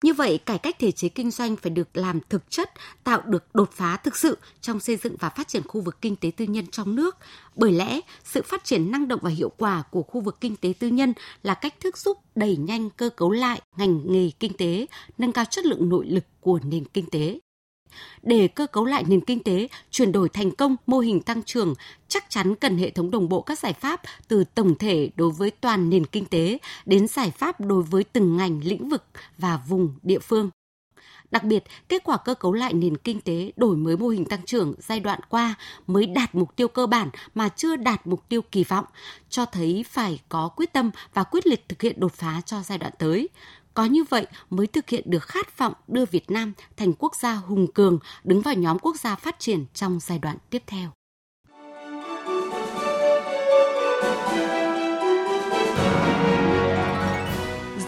như 0.04 0.14
vậy, 0.14 0.38
cải 0.38 0.58
cách 0.58 0.76
thể 0.80 0.92
chế 0.92 1.10
kinh 1.10 1.32
doanh 1.32 1.56
phải 1.56 1.70
được 1.70 1.98
làm 1.98 2.20
thực 2.30 2.50
chất, 2.50 2.72
tạo 3.04 3.22
được 3.26 3.56
đột 3.56 3.72
phá 3.74 3.98
thực 3.98 4.16
sự 4.18 4.38
trong 4.62 4.80
xây 4.80 4.96
dựng 4.96 5.16
và 5.20 5.30
phát 5.30 5.48
triển 5.48 5.64
khu 5.68 5.82
vực 5.82 6.02
kinh 6.02 6.16
tế 6.16 6.32
tư 6.38 6.46
nhân 6.46 6.68
trong 6.68 6.96
nước. 6.96 7.18
Bởi 7.56 7.72
lẽ, 7.72 8.00
sự 8.24 8.42
phát 8.42 8.64
triển 8.64 8.92
năng 8.92 9.08
động 9.08 9.20
và 9.24 9.30
hiệu 9.30 9.52
quả 9.58 9.84
của 9.92 10.04
khu 10.04 10.22
vực 10.22 10.38
kinh 10.42 10.56
tế 10.56 10.74
tư 10.80 10.88
nhân 10.88 11.14
là 11.44 11.54
cách 11.54 11.80
thức 11.80 11.98
giúp 11.98 12.18
đẩy 12.36 12.58
nhanh 12.58 12.90
cơ 12.90 13.10
cấu 13.10 13.32
lại 13.32 13.62
ngành 13.78 14.14
nghề 14.14 14.32
kinh 14.40 14.54
tế, 14.58 14.86
nâng 15.18 15.32
cao 15.32 15.46
chất 15.46 15.66
lượng 15.66 15.90
nội 15.90 16.06
lực 16.06 16.24
của 16.42 16.60
nền 16.64 16.86
kinh 16.86 17.10
tế 17.10 17.40
để 18.24 18.48
cơ 18.48 18.68
cấu 18.68 18.86
lại 18.86 19.04
nền 19.08 19.22
kinh 19.22 19.44
tế, 19.44 19.68
chuyển 19.92 20.12
đổi 20.12 20.30
thành 20.30 20.52
công 20.52 20.76
mô 20.86 21.00
hình 21.00 21.22
tăng 21.22 21.44
trưởng, 21.44 21.74
chắc 22.08 22.30
chắn 22.30 22.56
cần 22.56 22.78
hệ 22.78 22.90
thống 22.90 23.12
đồng 23.12 23.30
bộ 23.30 23.42
các 23.42 23.60
giải 23.60 23.74
pháp 23.74 24.02
từ 24.28 24.44
tổng 24.44 24.78
thể 24.78 25.10
đối 25.16 25.32
với 25.32 25.52
toàn 25.52 25.90
nền 25.90 26.06
kinh 26.06 26.26
tế 26.26 26.58
đến 26.86 27.08
giải 27.08 27.32
pháp 27.32 27.62
đối 27.62 27.84
với 27.84 28.04
từng 28.04 28.38
ngành, 28.38 28.62
lĩnh 28.64 28.90
vực 28.90 29.04
và 29.38 29.60
vùng 29.68 29.94
địa 30.04 30.20
phương. 30.20 30.50
Đặc 31.32 31.44
biệt, 31.44 31.64
kết 31.90 32.04
quả 32.04 32.18
cơ 32.18 32.34
cấu 32.34 32.54
lại 32.54 32.74
nền 32.74 32.98
kinh 32.98 33.22
tế 33.22 33.52
đổi 33.56 33.76
mới 33.76 33.98
mô 33.98 34.08
hình 34.08 34.26
tăng 34.26 34.46
trưởng 34.46 34.74
giai 34.80 35.00
đoạn 35.00 35.20
qua 35.30 35.56
mới 35.88 36.06
đạt 36.06 36.36
mục 36.36 36.56
tiêu 36.56 36.68
cơ 36.68 36.88
bản 36.88 37.10
mà 37.36 37.50
chưa 37.50 37.76
đạt 37.76 38.08
mục 38.08 38.30
tiêu 38.30 38.42
kỳ 38.42 38.64
vọng, 38.64 38.86
cho 39.30 39.46
thấy 39.46 39.86
phải 39.90 40.20
có 40.30 40.50
quyết 40.56 40.74
tâm 40.74 40.92
và 41.14 41.24
quyết 41.24 41.48
liệt 41.48 41.70
thực 41.70 41.82
hiện 41.82 42.00
đột 42.00 42.14
phá 42.14 42.42
cho 42.46 42.62
giai 42.62 42.78
đoạn 42.78 42.94
tới. 43.00 43.30
Có 43.74 43.86
như 43.86 44.04
vậy 44.04 44.28
mới 44.50 44.68
thực 44.68 44.90
hiện 44.90 45.04
được 45.06 45.24
khát 45.24 45.58
vọng 45.58 45.74
đưa 45.88 46.06
Việt 46.06 46.32
Nam 46.32 46.54
thành 46.78 46.94
quốc 46.94 47.16
gia 47.16 47.34
hùng 47.34 47.68
cường, 47.74 48.00
đứng 48.24 48.42
vào 48.42 48.54
nhóm 48.54 48.80
quốc 48.80 49.00
gia 49.00 49.16
phát 49.16 49.36
triển 49.40 49.66
trong 49.74 50.00
giai 50.02 50.20
đoạn 50.20 50.38
tiếp 50.50 50.64
theo. 50.68 50.90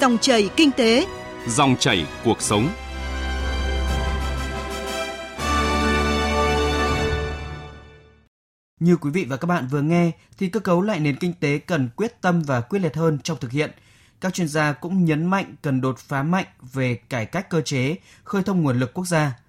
Dòng 0.01 0.17
chảy 0.17 0.49
kinh 0.55 0.71
tế, 0.71 1.07
dòng 1.47 1.75
chảy 1.79 2.07
cuộc 2.23 2.41
sống. 2.41 2.69
Như 8.79 8.95
quý 8.95 9.09
vị 9.13 9.25
và 9.29 9.37
các 9.37 9.45
bạn 9.45 9.67
vừa 9.71 9.81
nghe 9.81 10.11
thì 10.37 10.49
cơ 10.49 10.59
cấu 10.59 10.81
lại 10.81 10.99
nền 10.99 11.15
kinh 11.15 11.33
tế 11.39 11.57
cần 11.57 11.89
quyết 11.95 12.21
tâm 12.21 12.41
và 12.41 12.61
quyết 12.61 12.79
liệt 12.79 12.95
hơn 12.95 13.19
trong 13.23 13.37
thực 13.41 13.51
hiện– 13.51 13.71
các 14.25 14.33
chuyên 14.33 14.47
gia 14.47 14.73
cũng 14.73 15.05
nhấn 15.05 15.25
mạnh 15.25 15.55
cần 15.61 15.81
đột 15.81 15.99
phá 15.99 16.23
mạnh 16.23 16.45
về 16.73 16.95
cải 16.95 17.25
cách 17.25 17.49
cơ 17.49 17.61
chế, 17.61 17.95
khơi 18.23 18.43
thông 18.43 18.63
nguồn 18.63 18.79
lực 18.79 18.93
quốc 18.93 19.05
gia. 19.05 19.39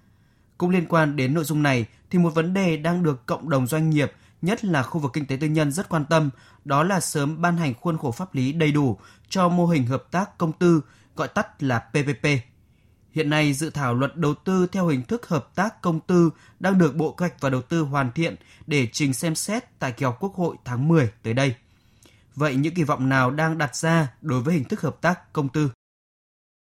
Cũng 0.57 0.69
liên 0.69 0.85
quan 0.85 1.15
đến 1.15 1.33
nội 1.33 1.43
dung 1.43 1.63
này 1.63 1.85
thì 2.09 2.19
một 2.19 2.29
vấn 2.29 2.53
đề 2.53 2.77
đang 2.77 3.03
được 3.03 3.25
cộng 3.25 3.49
đồng 3.49 3.67
doanh 3.67 3.89
nghiệp, 3.89 4.11
nhất 4.41 4.65
là 4.65 4.83
khu 4.83 4.99
vực 4.99 5.11
kinh 5.13 5.25
tế 5.25 5.37
tư 5.41 5.47
nhân 5.47 5.71
rất 5.71 5.89
quan 5.89 6.05
tâm, 6.05 6.29
đó 6.65 6.83
là 6.83 6.99
sớm 6.99 7.41
ban 7.41 7.57
hành 7.57 7.73
khuôn 7.73 7.97
khổ 7.97 8.11
pháp 8.11 8.35
lý 8.35 8.51
đầy 8.51 8.71
đủ 8.71 8.97
cho 9.29 9.49
mô 9.49 9.65
hình 9.65 9.85
hợp 9.85 10.03
tác 10.11 10.37
công 10.37 10.53
tư, 10.53 10.81
gọi 11.15 11.27
tắt 11.27 11.63
là 11.63 11.79
PPP. 11.79 12.27
Hiện 13.11 13.29
nay, 13.29 13.53
dự 13.53 13.69
thảo 13.69 13.93
luật 13.93 14.15
đầu 14.15 14.35
tư 14.35 14.67
theo 14.71 14.87
hình 14.87 15.03
thức 15.03 15.27
hợp 15.27 15.55
tác 15.55 15.81
công 15.81 15.99
tư 15.99 16.29
đang 16.59 16.77
được 16.77 16.95
Bộ 16.95 17.11
Kế 17.11 17.23
hoạch 17.23 17.41
và 17.41 17.49
Đầu 17.49 17.61
tư 17.61 17.81
hoàn 17.81 18.11
thiện 18.11 18.35
để 18.67 18.87
trình 18.91 19.13
xem 19.13 19.35
xét 19.35 19.79
tại 19.79 19.91
kỳ 19.91 20.05
họp 20.05 20.19
Quốc 20.19 20.35
hội 20.35 20.55
tháng 20.65 20.87
10 20.87 21.09
tới 21.23 21.33
đây. 21.33 21.55
Vậy 22.37 22.55
những 22.55 22.73
kỳ 22.73 22.83
vọng 22.83 23.09
nào 23.09 23.31
đang 23.31 23.57
đặt 23.57 23.75
ra 23.75 24.13
đối 24.21 24.41
với 24.41 24.53
hình 24.53 24.63
thức 24.63 24.81
hợp 24.81 25.01
tác 25.01 25.33
công 25.33 25.49
tư? 25.49 25.71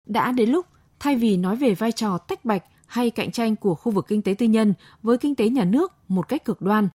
Đã 0.08 0.32
đến 0.32 0.50
lúc 0.50 0.66
thay 1.00 1.16
vì 1.16 1.38
nói 1.38 1.56
về 1.56 1.76
vai 1.76 1.92
trò 1.92 2.18
tách 2.18 2.46
bạch 2.46 2.64
hay 2.88 3.10
cạnh 3.10 3.32
tranh 3.32 3.56
của 3.56 3.76
khu 3.76 3.92
vực 3.92 4.06
kinh 4.08 4.22
tế 4.22 4.34
tư 4.34 4.46
nhân 4.46 4.74
với 5.04 5.18
kinh 5.18 5.36
tế 5.36 5.50
nhà 5.50 5.64
nước 5.64 5.94
một 6.08 6.28
cách 6.28 6.46
cực 6.46 6.62
đoan, 6.62 6.90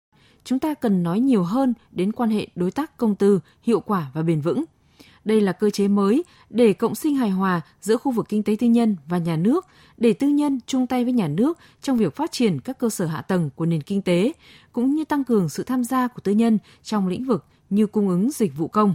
chúng 0.45 0.59
ta 0.59 0.75
cần 0.75 1.03
nói 1.03 1.21
nhiều 1.21 1.43
hơn 1.43 1.75
đến 1.91 2.13
quan 2.13 2.31
hệ 2.31 2.47
đối 2.55 2.71
tác 2.71 2.97
công 2.97 3.15
tư 3.15 3.41
hiệu 3.63 3.81
quả 3.81 4.11
và 4.15 4.23
bền 4.23 4.41
vững. 4.41 4.65
Đây 5.25 5.41
là 5.41 5.53
cơ 5.53 5.71
chế 5.71 5.89
mới 5.89 6.25
để 6.51 6.73
cộng 6.73 6.95
sinh 6.95 7.15
hài 7.15 7.31
hòa 7.31 7.61
giữa 7.81 7.97
khu 7.97 8.13
vực 8.13 8.27
kinh 8.29 8.43
tế 8.43 8.57
tư 8.59 8.67
nhân 8.67 8.97
và 9.07 9.19
nhà 9.19 9.37
nước, 9.37 9.67
để 9.97 10.13
tư 10.13 10.29
nhân 10.29 10.61
chung 10.67 10.87
tay 10.87 11.05
với 11.05 11.13
nhà 11.13 11.29
nước 11.29 11.59
trong 11.83 11.97
việc 11.97 12.17
phát 12.17 12.33
triển 12.33 12.61
các 12.61 12.79
cơ 12.79 12.91
sở 12.91 13.07
hạ 13.07 13.23
tầng 13.23 13.51
của 13.57 13.67
nền 13.67 13.83
kinh 13.83 14.03
tế, 14.03 14.33
cũng 14.73 14.95
như 14.95 15.05
tăng 15.05 15.25
cường 15.25 15.49
sự 15.49 15.63
tham 15.63 15.85
gia 15.85 16.09
của 16.09 16.21
tư 16.21 16.33
nhân 16.33 16.59
trong 16.83 17.09
lĩnh 17.09 17.25
vực 17.25 17.45
như 17.73 17.87
cung 17.87 18.09
ứng 18.09 18.31
dịch 18.31 18.57
vụ 18.57 18.69
công. 18.69 18.95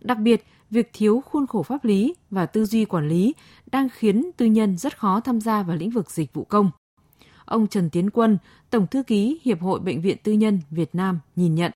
Đặc 0.00 0.18
biệt, 0.18 0.44
việc 0.70 0.90
thiếu 0.92 1.22
khuôn 1.26 1.46
khổ 1.46 1.62
pháp 1.62 1.84
lý 1.84 2.14
và 2.30 2.46
tư 2.46 2.64
duy 2.64 2.84
quản 2.84 3.08
lý 3.08 3.34
đang 3.72 3.88
khiến 3.88 4.30
tư 4.36 4.46
nhân 4.46 4.78
rất 4.78 4.98
khó 4.98 5.20
tham 5.20 5.40
gia 5.40 5.62
vào 5.62 5.76
lĩnh 5.76 5.90
vực 5.90 6.10
dịch 6.10 6.32
vụ 6.32 6.44
công. 6.44 6.70
Ông 7.44 7.66
Trần 7.66 7.90
Tiến 7.90 8.10
Quân, 8.10 8.38
Tổng 8.70 8.86
thư 8.86 9.02
ký 9.02 9.40
Hiệp 9.42 9.60
hội 9.60 9.80
Bệnh 9.80 10.00
viện 10.00 10.16
Tư 10.22 10.32
nhân 10.32 10.60
Việt 10.70 10.94
Nam 10.94 11.20
nhìn 11.36 11.54
nhận. 11.54 11.72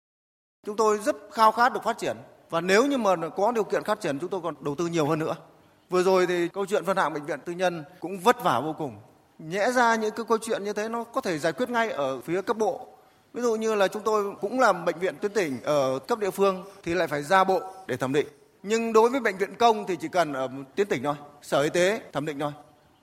Chúng 0.67 0.77
tôi 0.77 0.99
rất 0.99 1.17
khao 1.33 1.53
khát 1.53 1.73
được 1.73 1.81
phát 1.85 1.99
triển 1.99 2.17
và 2.51 2.61
nếu 2.61 2.87
như 2.87 2.99
mà 2.99 3.17
có 3.37 3.53
điều 3.53 3.65
kiện 3.65 3.85
phát 3.85 4.01
triển 4.01 4.19
chúng 4.19 4.31
tôi 4.31 4.41
còn 4.41 4.55
đầu 4.61 4.75
tư 4.75 4.87
nhiều 4.87 5.07
hơn 5.07 5.19
nữa. 5.19 5.35
Vừa 5.91 6.03
rồi 6.03 6.27
thì 6.27 6.49
câu 6.49 6.67
chuyện 6.67 6.85
phân 6.85 6.97
hạng 6.97 7.13
bệnh 7.13 7.25
viện 7.25 7.41
tư 7.45 7.53
nhân 7.53 7.85
cũng 8.01 8.19
vất 8.19 8.45
vả 8.45 8.61
vô 8.61 8.75
cùng. 8.79 8.97
Nhẽ 9.39 9.73
ra 9.73 9.95
những 9.95 10.11
cái 10.17 10.25
câu 10.29 10.39
chuyện 10.39 10.65
như 10.65 10.73
thế 10.73 10.89
nó 10.89 11.05
có 11.05 11.21
thể 11.21 11.39
giải 11.39 11.53
quyết 11.53 11.71
ngay 11.71 11.91
ở 11.91 12.21
phía 12.21 12.43
cấp 12.43 12.57
bộ. 12.59 12.94
Ví 13.35 13.43
dụ 13.43 13.55
như 13.55 13.75
là 13.75 13.89
chúng 13.89 14.03
tôi 14.03 14.35
cũng 14.41 14.61
làm 14.61 14.85
bệnh 14.85 14.99
viện 14.99 15.15
tuyến 15.21 15.33
tỉnh 15.33 15.63
ở 15.63 15.99
cấp 15.99 16.19
địa 16.19 16.31
phương 16.31 16.65
thì 16.83 16.95
lại 16.95 17.09
phải 17.09 17.23
ra 17.23 17.45
bộ 17.45 17.61
để 17.87 17.97
thẩm 17.97 18.13
định. 18.13 18.27
Nhưng 18.63 18.93
đối 18.93 19.11
với 19.11 19.21
bệnh 19.21 19.37
viện 19.37 19.55
công 19.55 19.87
thì 19.87 19.97
chỉ 19.97 20.09
cần 20.09 20.33
ở 20.33 20.49
tuyến 20.75 20.87
tỉnh 20.87 21.03
thôi, 21.03 21.15
sở 21.43 21.63
y 21.63 21.71
tế 21.71 22.01
thẩm 22.13 22.27
định 22.27 22.39
thôi. 22.39 22.53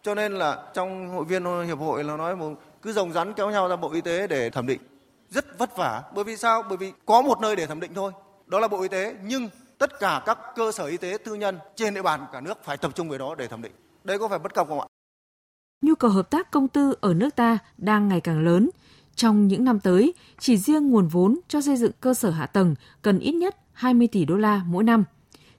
Cho 0.02 0.16
nên 0.16 0.34
là 0.34 0.64
trong 0.74 1.10
hội 1.10 1.26
viên 1.26 1.66
hiệp 1.68 1.80
hội 1.80 2.04
là 2.04 2.18
nói 2.18 2.36
một 2.36 2.54
cứ 2.82 2.94
rồng 2.94 3.14
rắn 3.14 3.34
kéo 3.34 3.52
nhau 3.52 3.68
ra 3.68 3.76
bộ 3.76 3.92
y 3.92 4.02
tế 4.02 4.28
để 4.28 4.50
thẩm 4.50 4.68
định. 4.68 4.80
Rất 5.30 5.58
vất 5.58 5.78
vả, 5.78 6.04
bởi 6.16 6.24
vì 6.24 6.38
sao? 6.38 6.64
Bởi 6.70 6.78
vì 6.78 6.94
có 7.06 7.22
một 7.22 7.40
nơi 7.42 7.56
để 7.56 7.66
thẩm 7.66 7.80
định 7.80 7.94
thôi, 7.94 8.12
đó 8.46 8.60
là 8.60 8.68
bộ 8.68 8.82
y 8.82 8.88
tế, 8.88 9.16
nhưng 9.24 9.50
tất 9.78 10.00
cả 10.00 10.24
các 10.26 10.38
cơ 10.56 10.72
sở 10.72 10.86
y 10.86 10.98
tế 10.98 11.18
tư 11.26 11.36
nhân 11.36 11.60
trên 11.76 11.94
địa 11.94 12.02
bàn 12.02 12.26
cả 12.34 12.42
nước 12.42 12.64
phải 12.64 12.78
tập 12.78 12.92
trung 12.96 13.10
về 13.10 13.18
đó 13.18 13.36
để 13.36 13.48
thẩm 13.48 13.62
định. 13.62 13.72
Đây 14.04 14.20
có 14.20 14.28
phải 14.28 14.40
bất 14.40 14.54
cập 14.54 14.68
không 14.68 14.80
ạ? 14.80 14.88
Nhu 15.82 15.96
cầu 15.96 16.12
hợp 16.12 16.30
tác 16.30 16.52
công 16.52 16.68
tư 16.68 16.96
ở 17.02 17.14
nước 17.14 17.36
ta 17.36 17.58
đang 17.78 18.08
ngày 18.08 18.22
càng 18.22 18.40
lớn. 18.46 18.70
Trong 19.16 19.48
những 19.48 19.64
năm 19.64 19.80
tới, 19.80 20.14
chỉ 20.40 20.58
riêng 20.58 20.90
nguồn 20.90 21.08
vốn 21.08 21.40
cho 21.48 21.62
xây 21.62 21.78
dựng 21.78 21.92
cơ 22.02 22.14
sở 22.14 22.30
hạ 22.30 22.46
tầng 22.46 22.76
cần 23.02 23.20
ít 23.20 23.32
nhất 23.32 23.58
20 23.74 24.08
tỷ 24.08 24.26
đô 24.26 24.36
la 24.36 24.64
mỗi 24.68 24.84
năm. 24.84 25.04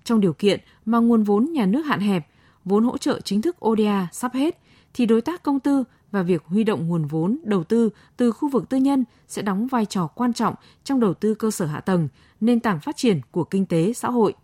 Trong 0.04 0.20
điều 0.20 0.32
kiện 0.32 0.60
mà 0.84 0.98
nguồn 0.98 1.22
vốn 1.22 1.52
nhà 1.52 1.66
nước 1.66 1.82
hạn 1.82 2.00
hẹp, 2.00 2.28
vốn 2.64 2.84
hỗ 2.84 2.98
trợ 2.98 3.20
chính 3.20 3.42
thức 3.42 3.64
ODA 3.64 4.08
sắp 4.12 4.34
hết, 4.34 4.58
thì 4.94 5.06
đối 5.06 5.20
tác 5.20 5.42
công 5.42 5.60
tư 5.60 5.84
và 6.10 6.22
việc 6.22 6.44
huy 6.44 6.64
động 6.64 6.88
nguồn 6.88 7.04
vốn 7.06 7.38
đầu 7.42 7.64
tư 7.64 7.90
từ 8.16 8.32
khu 8.32 8.48
vực 8.48 8.68
tư 8.68 8.76
nhân 8.76 9.04
sẽ 9.28 9.42
đóng 9.42 9.66
vai 9.66 9.86
trò 9.86 10.06
quan 10.06 10.32
trọng 10.32 10.54
trong 10.84 11.00
đầu 11.00 11.14
tư 11.14 11.34
cơ 11.34 11.50
sở 11.50 11.66
hạ 11.66 11.80
tầng, 11.80 12.08
nền 12.40 12.60
tảng 12.60 12.80
phát 12.80 12.96
triển 12.96 13.20
của 13.30 13.44
kinh 13.44 13.66
tế 13.66 13.92
xã 13.92 14.10
hội. 14.10 14.34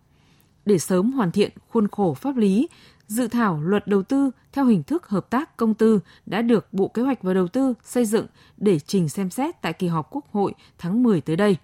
Để 0.65 0.79
sớm 0.79 1.11
hoàn 1.11 1.31
thiện 1.31 1.51
khuôn 1.69 1.87
khổ 1.87 2.13
pháp 2.13 2.37
lý, 2.37 2.67
dự 3.09 3.27
thảo 3.27 3.61
luật 3.61 3.87
đầu 3.87 4.03
tư 4.03 4.31
theo 4.51 4.65
hình 4.65 4.83
thức 4.83 5.07
hợp 5.07 5.29
tác 5.29 5.57
công 5.57 5.73
tư 5.73 5.99
đã 6.25 6.41
được 6.41 6.73
Bộ 6.73 6.87
Kế 6.87 7.01
hoạch 7.01 7.23
và 7.23 7.33
Đầu 7.33 7.47
tư 7.47 7.73
xây 7.83 8.05
dựng 8.05 8.25
để 8.57 8.79
trình 8.79 9.09
xem 9.09 9.29
xét 9.29 9.61
tại 9.61 9.73
kỳ 9.73 9.87
họp 9.87 10.07
Quốc 10.11 10.25
hội 10.31 10.53
tháng 10.77 11.03
10 11.03 11.21
tới 11.21 11.35
đây. 11.35 11.57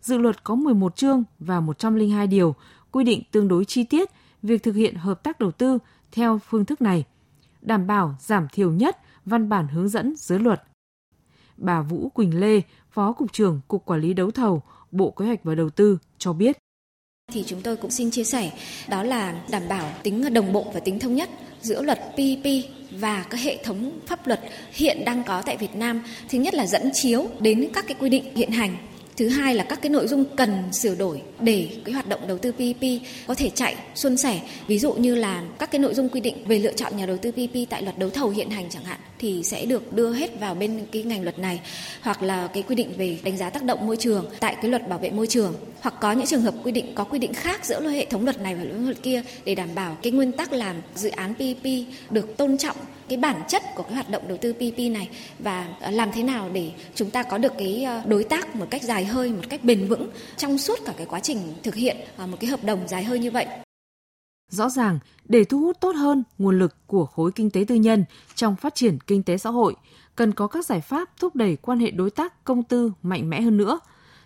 Dự 0.00 0.18
luật 0.18 0.44
có 0.44 0.54
11 0.54 0.96
chương 0.96 1.24
và 1.38 1.60
102 1.60 2.26
điều, 2.26 2.54
quy 2.90 3.04
định 3.04 3.22
tương 3.30 3.48
đối 3.48 3.64
chi 3.64 3.84
tiết 3.84 4.10
việc 4.42 4.62
thực 4.62 4.74
hiện 4.74 4.94
hợp 4.94 5.22
tác 5.22 5.38
đầu 5.38 5.50
tư 5.50 5.78
theo 6.12 6.40
phương 6.48 6.64
thức 6.64 6.82
này, 6.82 7.04
đảm 7.62 7.86
bảo 7.86 8.16
giảm 8.20 8.48
thiểu 8.52 8.72
nhất 8.72 8.98
văn 9.24 9.48
bản 9.48 9.68
hướng 9.68 9.88
dẫn 9.88 10.14
dưới 10.16 10.38
luật. 10.38 10.62
Bà 11.56 11.82
Vũ 11.82 12.08
Quỳnh 12.08 12.40
Lê, 12.40 12.60
Phó 12.90 13.12
Cục 13.12 13.32
trưởng 13.32 13.60
Cục 13.68 13.84
Quản 13.84 14.00
lý 14.00 14.14
Đấu 14.14 14.30
thầu, 14.30 14.62
Bộ 14.90 15.10
Kế 15.10 15.24
hoạch 15.24 15.44
và 15.44 15.54
Đầu 15.54 15.70
tư 15.70 15.98
cho 16.18 16.32
biết. 16.32 16.58
Thì 17.34 17.44
chúng 17.46 17.60
tôi 17.60 17.76
cũng 17.76 17.90
xin 17.90 18.10
chia 18.10 18.24
sẻ 18.24 18.50
đó 18.88 19.02
là 19.02 19.34
đảm 19.50 19.62
bảo 19.68 19.94
tính 20.02 20.34
đồng 20.34 20.52
bộ 20.52 20.66
và 20.74 20.80
tính 20.80 20.98
thống 20.98 21.14
nhất 21.14 21.28
giữa 21.62 21.82
luật 21.82 22.00
PPP 22.12 22.46
và 22.90 23.24
các 23.30 23.40
hệ 23.40 23.56
thống 23.64 23.90
pháp 24.06 24.26
luật 24.26 24.40
hiện 24.72 25.04
đang 25.04 25.24
có 25.24 25.42
tại 25.42 25.56
Việt 25.56 25.74
Nam. 25.74 26.02
Thứ 26.28 26.38
nhất 26.38 26.54
là 26.54 26.66
dẫn 26.66 26.90
chiếu 26.94 27.26
đến 27.40 27.68
các 27.74 27.84
cái 27.88 27.96
quy 28.00 28.08
định 28.08 28.36
hiện 28.36 28.50
hành 28.50 28.76
Thứ 29.16 29.28
hai 29.28 29.54
là 29.54 29.64
các 29.64 29.82
cái 29.82 29.90
nội 29.90 30.08
dung 30.08 30.24
cần 30.36 30.72
sửa 30.72 30.94
đổi 30.94 31.22
để 31.40 31.68
cái 31.84 31.92
hoạt 31.92 32.08
động 32.08 32.20
đầu 32.26 32.38
tư 32.38 32.52
PPP 32.52 32.84
có 33.26 33.34
thể 33.34 33.50
chạy 33.50 33.76
suôn 33.94 34.16
sẻ. 34.16 34.40
Ví 34.66 34.78
dụ 34.78 34.92
như 34.92 35.14
là 35.14 35.42
các 35.58 35.70
cái 35.70 35.78
nội 35.78 35.94
dung 35.94 36.08
quy 36.08 36.20
định 36.20 36.44
về 36.46 36.58
lựa 36.58 36.72
chọn 36.72 36.96
nhà 36.96 37.06
đầu 37.06 37.16
tư 37.16 37.30
PPP 37.32 37.70
tại 37.70 37.82
luật 37.82 37.98
đấu 37.98 38.10
thầu 38.10 38.30
hiện 38.30 38.50
hành 38.50 38.70
chẳng 38.70 38.84
hạn 38.84 38.98
thì 39.18 39.42
sẽ 39.44 39.66
được 39.66 39.92
đưa 39.92 40.12
hết 40.12 40.40
vào 40.40 40.54
bên 40.54 40.86
cái 40.92 41.02
ngành 41.02 41.22
luật 41.22 41.38
này. 41.38 41.60
Hoặc 42.00 42.22
là 42.22 42.46
cái 42.46 42.62
quy 42.62 42.74
định 42.74 42.92
về 42.96 43.18
đánh 43.24 43.36
giá 43.36 43.50
tác 43.50 43.64
động 43.64 43.86
môi 43.86 43.96
trường 43.96 44.26
tại 44.40 44.56
cái 44.62 44.70
luật 44.70 44.88
bảo 44.88 44.98
vệ 44.98 45.10
môi 45.10 45.26
trường. 45.26 45.54
Hoặc 45.80 45.94
có 46.00 46.12
những 46.12 46.26
trường 46.26 46.42
hợp 46.42 46.54
quy 46.64 46.72
định, 46.72 46.94
có 46.94 47.04
quy 47.04 47.18
định 47.18 47.34
khác 47.34 47.64
giữa 47.64 47.88
hệ 47.88 48.04
thống 48.04 48.24
luật 48.24 48.40
này 48.40 48.54
và 48.54 48.64
luật 48.64 49.02
kia 49.02 49.22
để 49.44 49.54
đảm 49.54 49.68
bảo 49.74 49.96
cái 50.02 50.12
nguyên 50.12 50.32
tắc 50.32 50.52
làm 50.52 50.76
dự 50.94 51.10
án 51.10 51.34
PPP 51.34 51.66
được 52.10 52.36
tôn 52.36 52.58
trọng 52.58 52.76
cái 53.08 53.18
bản 53.18 53.42
chất 53.48 53.62
của 53.74 53.82
cái 53.82 53.94
hoạt 53.94 54.10
động 54.10 54.22
đầu 54.28 54.38
tư 54.38 54.52
PPP 54.52 54.78
này. 54.78 55.08
Và 55.38 55.66
à, 55.80 55.90
làm 55.90 56.12
thế 56.12 56.22
nào 56.22 56.50
để 56.52 56.70
chúng 56.94 57.10
ta 57.10 57.22
có 57.22 57.38
được 57.38 57.52
cái 57.58 57.84
ờ, 57.84 58.02
đối 58.06 58.24
tác 58.24 58.56
một 58.56 58.66
cách 58.70 58.82
dài 58.82 59.03
hơi, 59.04 59.32
một 59.32 59.42
cách 59.48 59.64
bền 59.64 59.88
vững 59.88 60.10
trong 60.36 60.58
suốt 60.58 60.78
cả 60.84 60.94
cái 60.96 61.06
quá 61.06 61.20
trình 61.20 61.38
thực 61.62 61.74
hiện 61.74 61.96
à, 62.16 62.26
một 62.26 62.36
cái 62.40 62.50
hợp 62.50 62.64
đồng 62.64 62.88
dài 62.88 63.04
hơi 63.04 63.18
như 63.18 63.30
vậy. 63.30 63.46
Rõ 64.50 64.68
ràng, 64.68 64.98
để 65.24 65.44
thu 65.44 65.60
hút 65.60 65.80
tốt 65.80 65.96
hơn 65.96 66.22
nguồn 66.38 66.58
lực 66.58 66.74
của 66.86 67.06
khối 67.06 67.32
kinh 67.32 67.50
tế 67.50 67.64
tư 67.68 67.74
nhân 67.74 68.04
trong 68.34 68.56
phát 68.56 68.74
triển 68.74 68.98
kinh 69.06 69.22
tế 69.22 69.38
xã 69.38 69.50
hội, 69.50 69.74
cần 70.16 70.32
có 70.32 70.46
các 70.46 70.66
giải 70.66 70.80
pháp 70.80 71.10
thúc 71.20 71.36
đẩy 71.36 71.56
quan 71.56 71.78
hệ 71.78 71.90
đối 71.90 72.10
tác 72.10 72.44
công 72.44 72.62
tư 72.62 72.92
mạnh 73.02 73.30
mẽ 73.30 73.40
hơn 73.40 73.56
nữa. 73.56 73.80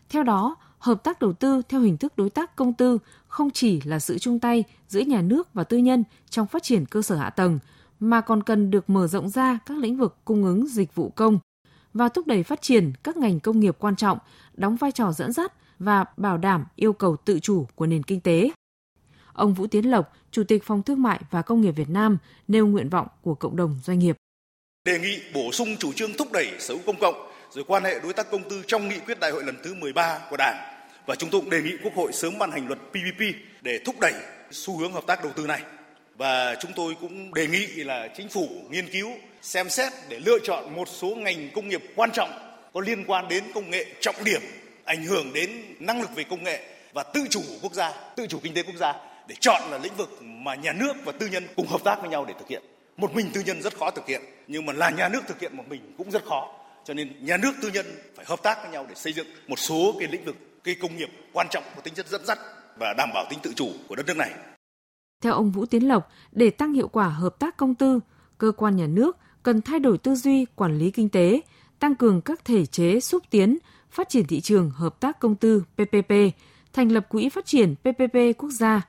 Theo 0.09 0.23
đó, 0.23 0.57
hợp 0.79 1.05
tác 1.05 1.21
đầu 1.21 1.33
tư 1.33 1.63
theo 1.69 1.81
hình 1.81 1.97
thức 1.97 2.13
đối 2.17 2.31
tác 2.31 2.57
công 2.57 2.73
tư 2.73 2.99
không 3.29 3.51
chỉ 3.51 3.81
là 3.85 3.99
sự 3.99 4.19
chung 4.19 4.39
tay 4.39 4.65
giữa 4.89 5.01
nhà 5.01 5.23
nước 5.23 5.55
và 5.55 5.65
tư 5.65 5.77
nhân 5.77 6.05
trong 6.31 6.47
phát 6.47 6.63
triển 6.63 6.87
cơ 6.87 7.03
sở 7.03 7.17
hạ 7.17 7.31
tầng, 7.31 7.59
mà 8.01 8.21
còn 8.21 8.43
cần 8.43 8.71
được 8.71 8.91
mở 8.91 9.07
rộng 9.07 9.29
ra 9.29 9.59
các 9.67 9.79
lĩnh 9.79 9.97
vực 9.97 10.17
cung 10.25 10.45
ứng 10.45 10.67
dịch 10.67 10.95
vụ 10.95 11.13
công 11.17 11.39
và 11.95 12.09
thúc 12.09 12.27
đẩy 12.27 12.43
phát 12.43 12.63
triển 12.63 12.93
các 13.03 13.17
ngành 13.17 13.41
công 13.41 13.61
nghiệp 13.61 13.77
quan 13.79 13.97
trọng, 13.97 14.19
đóng 14.55 14.77
vai 14.77 14.93
trò 14.93 15.13
dẫn 15.13 15.33
dắt 15.33 15.53
và 15.79 16.05
bảo 16.17 16.39
đảm 16.39 16.65
yêu 16.77 16.93
cầu 16.93 17.17
tự 17.17 17.41
chủ 17.41 17.67
của 17.75 17.87
nền 17.87 18.03
kinh 18.03 18.21
tế. 18.21 18.51
Ông 19.33 19.55
Vũ 19.55 19.67
Tiến 19.67 19.91
Lộc, 19.91 20.17
Chủ 20.31 20.45
tịch 20.45 20.65
Phòng 20.65 20.83
Thương 20.83 21.03
mại 21.03 21.21
và 21.31 21.43
Công 21.43 21.61
nghiệp 21.61 21.71
Việt 21.71 21.89
Nam 21.89 22.19
nêu 22.49 22.67
nguyện 22.67 22.89
vọng 22.89 23.07
của 23.23 23.35
cộng 23.35 23.57
đồng 23.57 23.79
doanh 23.85 23.99
nghiệp. 23.99 24.17
Đề 24.85 24.99
nghị 24.99 25.21
bổ 25.35 25.53
sung 25.53 25.69
chủ 25.79 25.93
trương 25.93 26.13
thúc 26.19 26.33
đẩy 26.33 26.51
sở 26.59 26.75
hữu 26.75 26.83
công 26.87 27.01
cộng 27.01 27.15
rồi 27.51 27.65
quan 27.69 27.85
hệ 27.85 28.01
đối 28.03 28.13
tác 28.13 28.31
công 28.31 28.49
tư 28.51 28.63
trong 28.67 28.89
nghị 28.89 28.99
quyết 28.99 29.21
đại 29.21 29.31
hội 29.31 29.45
lần 29.45 29.57
thứ 29.65 29.75
13 29.75 30.19
của 30.31 30.37
Đảng 30.37 30.57
và 31.07 31.15
chúng 31.15 31.31
tôi 31.31 31.41
cũng 31.41 31.51
đề 31.51 31.63
nghị 31.63 31.73
Quốc 31.85 31.93
hội 31.97 32.13
sớm 32.13 32.39
ban 32.39 32.51
hành 32.51 32.67
luật 32.67 32.79
PPP 32.79 33.21
để 33.63 33.81
thúc 33.85 33.95
đẩy 34.01 34.15
xu 34.51 34.79
hướng 34.79 34.93
hợp 34.93 35.07
tác 35.07 35.23
đầu 35.23 35.33
tư 35.37 35.47
này 35.47 35.63
và 36.19 36.55
chúng 36.61 36.73
tôi 36.77 36.97
cũng 37.01 37.35
đề 37.35 37.47
nghị 37.47 37.67
là 37.67 38.09
chính 38.17 38.29
phủ 38.29 38.49
nghiên 38.71 38.89
cứu, 38.89 39.11
xem 39.43 39.71
xét 39.71 39.93
để 40.09 40.21
lựa 40.21 40.39
chọn 40.45 40.77
một 40.77 40.89
số 40.89 41.09
ngành 41.09 41.51
công 41.55 41.69
nghiệp 41.69 41.83
quan 41.97 42.11
trọng 42.13 42.31
có 42.73 42.81
liên 42.81 43.05
quan 43.05 43.29
đến 43.29 43.45
công 43.55 43.71
nghệ 43.71 43.87
trọng 44.01 44.25
điểm, 44.25 44.41
ảnh 44.85 45.05
hưởng 45.05 45.33
đến 45.33 45.51
năng 45.81 46.01
lực 46.01 46.11
về 46.15 46.25
công 46.25 46.45
nghệ 46.45 46.61
và 46.93 47.03
tự 47.03 47.21
chủ 47.31 47.41
của 47.49 47.57
quốc 47.63 47.73
gia, 47.75 47.93
tự 48.17 48.27
chủ 48.27 48.39
kinh 48.43 48.55
tế 48.55 48.63
quốc 48.63 48.77
gia 48.77 48.95
để 49.29 49.35
chọn 49.41 49.63
là 49.71 49.79
lĩnh 49.79 49.97
vực 49.97 50.19
mà 50.23 50.55
nhà 50.55 50.73
nước 50.73 50.93
và 51.05 51.13
tư 51.13 51.27
nhân 51.27 51.47
cùng 51.57 51.67
hợp 51.67 51.81
tác 51.85 52.01
với 52.01 52.11
nhau 52.11 52.25
để 52.25 52.35
thực 52.39 52.49
hiện. 52.49 52.63
Một 52.97 53.15
mình 53.15 53.31
tư 53.35 53.43
nhân 53.47 53.63
rất 53.63 53.77
khó 53.77 53.91
thực 53.91 54.07
hiện, 54.07 54.23
nhưng 54.47 54.67
mà 54.67 54.73
là 54.73 54.91
nhà 54.91 55.09
nước 55.09 55.21
thực 55.29 55.41
hiện 55.41 55.57
một 55.57 55.65
mình 55.69 55.95
cũng 55.99 56.11
rất 56.11 56.25
khó. 56.25 56.55
Cho 56.85 56.95
nên 56.95 57.27
nhà 57.27 57.37
nước 57.37 57.53
tư 57.63 57.71
nhân 57.75 57.87
phải 58.17 58.25
hợp 58.29 58.43
tác 58.43 58.63
với 58.63 58.71
nhau 58.71 58.87
để 58.89 58.95
xây 58.95 59.13
dựng 59.13 59.27
một 59.49 59.59
số 59.59 59.97
cái 59.99 60.09
lĩnh 60.13 60.25
vực, 60.25 60.37
cái 60.65 60.75
công 60.75 60.97
nghiệp 60.97 61.09
quan 61.33 61.47
trọng 61.51 61.65
có 61.77 61.83
tính 61.83 61.95
chất 61.95 62.09
dẫn 62.09 62.27
dắt 62.27 62.39
và 62.77 62.95
đảm 62.99 63.11
bảo 63.15 63.27
tính 63.31 63.39
tự 63.43 63.53
chủ 63.57 63.71
của 63.89 63.95
đất 63.97 64.07
nước 64.07 64.17
này 64.17 64.31
theo 65.21 65.33
ông 65.33 65.51
Vũ 65.51 65.67
Tiến 65.67 65.89
Lộc, 65.89 66.09
để 66.33 66.51
tăng 66.51 66.73
hiệu 66.73 66.89
quả 66.89 67.09
hợp 67.09 67.39
tác 67.39 67.57
công 67.57 67.75
tư, 67.75 68.01
cơ 68.39 68.53
quan 68.57 68.77
nhà 68.77 68.87
nước 68.87 69.17
cần 69.43 69.63
thay 69.63 69.79
đổi 69.79 69.99
tư 69.99 70.15
duy 70.15 70.47
quản 70.55 70.79
lý 70.79 70.91
kinh 70.91 71.09
tế, 71.09 71.41
tăng 71.79 71.95
cường 71.95 72.21
các 72.21 72.45
thể 72.45 72.67
chế 72.67 73.01
xúc 73.01 73.23
tiến, 73.31 73.59
phát 73.91 74.09
triển 74.09 74.27
thị 74.27 74.41
trường 74.41 74.71
hợp 74.71 75.01
tác 75.01 75.21
công 75.21 75.35
tư 75.35 75.65
PPP, 75.75 76.13
thành 76.73 76.93
lập 76.93 77.07
quỹ 77.09 77.29
phát 77.29 77.47
triển 77.47 77.75
PPP 77.75 78.39
quốc 78.39 78.51
gia. 78.51 78.89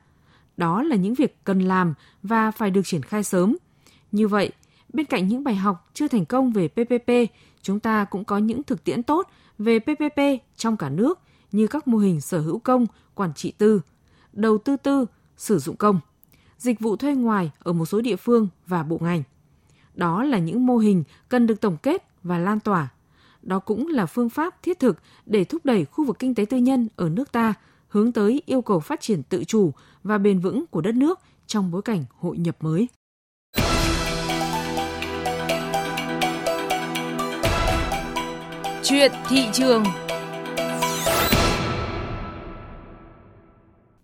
Đó 0.57 0.83
là 0.83 0.95
những 0.95 1.13
việc 1.13 1.43
cần 1.43 1.59
làm 1.59 1.93
và 2.23 2.51
phải 2.51 2.71
được 2.71 2.81
triển 2.85 3.01
khai 3.01 3.23
sớm. 3.23 3.57
Như 4.11 4.27
vậy, 4.27 4.51
bên 4.93 5.05
cạnh 5.05 5.27
những 5.27 5.43
bài 5.43 5.55
học 5.55 5.89
chưa 5.93 6.07
thành 6.07 6.25
công 6.25 6.51
về 6.51 6.67
PPP, 6.67 7.11
chúng 7.61 7.79
ta 7.79 8.05
cũng 8.05 8.25
có 8.25 8.37
những 8.37 8.63
thực 8.63 8.83
tiễn 8.83 9.03
tốt 9.03 9.27
về 9.57 9.79
PPP 9.79 10.19
trong 10.57 10.77
cả 10.77 10.89
nước 10.89 11.19
như 11.51 11.67
các 11.67 11.87
mô 11.87 11.97
hình 11.97 12.21
sở 12.21 12.39
hữu 12.39 12.59
công, 12.59 12.85
quản 13.15 13.33
trị 13.33 13.53
tư, 13.57 13.81
đầu 14.33 14.57
tư 14.57 14.77
tư, 14.77 15.05
sử 15.37 15.59
dụng 15.59 15.75
công 15.75 15.99
dịch 16.59 16.79
vụ 16.79 16.95
thuê 16.95 17.15
ngoài 17.15 17.51
ở 17.59 17.73
một 17.73 17.85
số 17.85 18.01
địa 18.01 18.15
phương 18.15 18.47
và 18.67 18.83
bộ 18.83 18.97
ngành. 19.01 19.23
Đó 19.93 20.23
là 20.23 20.39
những 20.39 20.65
mô 20.65 20.77
hình 20.77 21.03
cần 21.29 21.47
được 21.47 21.61
tổng 21.61 21.77
kết 21.77 22.03
và 22.23 22.37
lan 22.37 22.59
tỏa. 22.59 22.87
Đó 23.41 23.59
cũng 23.59 23.87
là 23.87 24.05
phương 24.05 24.29
pháp 24.29 24.63
thiết 24.63 24.79
thực 24.79 24.97
để 25.25 25.43
thúc 25.43 25.65
đẩy 25.65 25.85
khu 25.85 26.05
vực 26.05 26.19
kinh 26.19 26.35
tế 26.35 26.45
tư 26.45 26.57
nhân 26.57 26.87
ở 26.95 27.09
nước 27.09 27.31
ta 27.31 27.53
hướng 27.87 28.11
tới 28.11 28.41
yêu 28.45 28.61
cầu 28.61 28.79
phát 28.79 29.01
triển 29.01 29.23
tự 29.23 29.43
chủ 29.43 29.71
và 30.03 30.17
bền 30.17 30.39
vững 30.39 30.65
của 30.67 30.81
đất 30.81 30.95
nước 30.95 31.19
trong 31.47 31.71
bối 31.71 31.81
cảnh 31.81 32.05
hội 32.19 32.37
nhập 32.37 32.57
mới. 32.59 32.87
Chuyện 38.83 39.11
thị 39.29 39.47
trường 39.53 39.83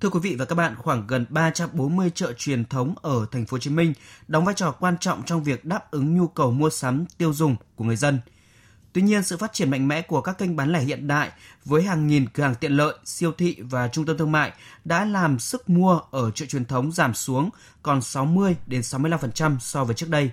Thưa 0.02 0.10
quý 0.10 0.20
vị 0.24 0.36
và 0.36 0.46
các 0.46 0.56
bạn, 0.56 0.75
khoảng 0.75 1.08
gần 1.08 1.25
340 1.30 2.12
chợ 2.16 2.34
truyền 2.38 2.66
thống 2.66 2.96
ở 3.02 3.25
thành 3.32 3.46
phố 3.46 3.56
Hồ 3.56 3.60
Chí 3.60 3.70
Minh 3.70 3.94
đóng 4.28 4.46
vai 4.46 4.56
trò 4.56 4.72
quan 4.72 4.98
trọng 4.98 5.24
trong 5.25 5.44
việc 5.44 5.66
đáp 5.66 5.92
ứng 5.92 6.18
nhu 6.18 6.28
cầu 6.28 6.52
mua 6.52 6.70
sắm 6.70 7.06
tiêu 7.18 7.34
dùng 7.34 7.56
của 7.75 7.84
người 7.84 7.96
dân. 7.96 8.20
Tuy 8.94 9.02
nhiên, 9.02 9.24
sự 9.24 9.38
phát 9.38 9.54
triển 9.54 9.72
mạnh 9.72 9.88
mẽ 9.88 10.02
của 10.02 10.22
các 10.22 10.38
kênh 10.38 10.56
bán 10.56 10.72
lẻ 10.72 10.80
hiện 10.80 11.08
đại 11.08 11.32
với 11.66 11.84
hàng 11.84 12.08
nghìn 12.08 12.30
cửa 12.30 12.44
hàng 12.44 12.56
tiện 12.56 12.72
lợi, 12.72 12.96
siêu 13.06 13.32
thị 13.38 13.58
và 13.60 13.88
trung 13.88 14.06
tâm 14.06 14.18
thương 14.18 14.32
mại 14.32 14.54
đã 14.86 15.06
làm 15.06 15.40
sức 15.40 15.70
mua 15.70 16.00
ở 16.12 16.32
chợ 16.32 16.46
truyền 16.46 16.66
thống 16.66 16.92
giảm 16.92 17.14
xuống 17.14 17.50
còn 17.84 18.02
60 18.02 18.56
đến 18.68 18.82
65% 18.82 19.60
so 19.60 19.84
với 19.84 19.96
trước 19.96 20.10
đây. 20.10 20.32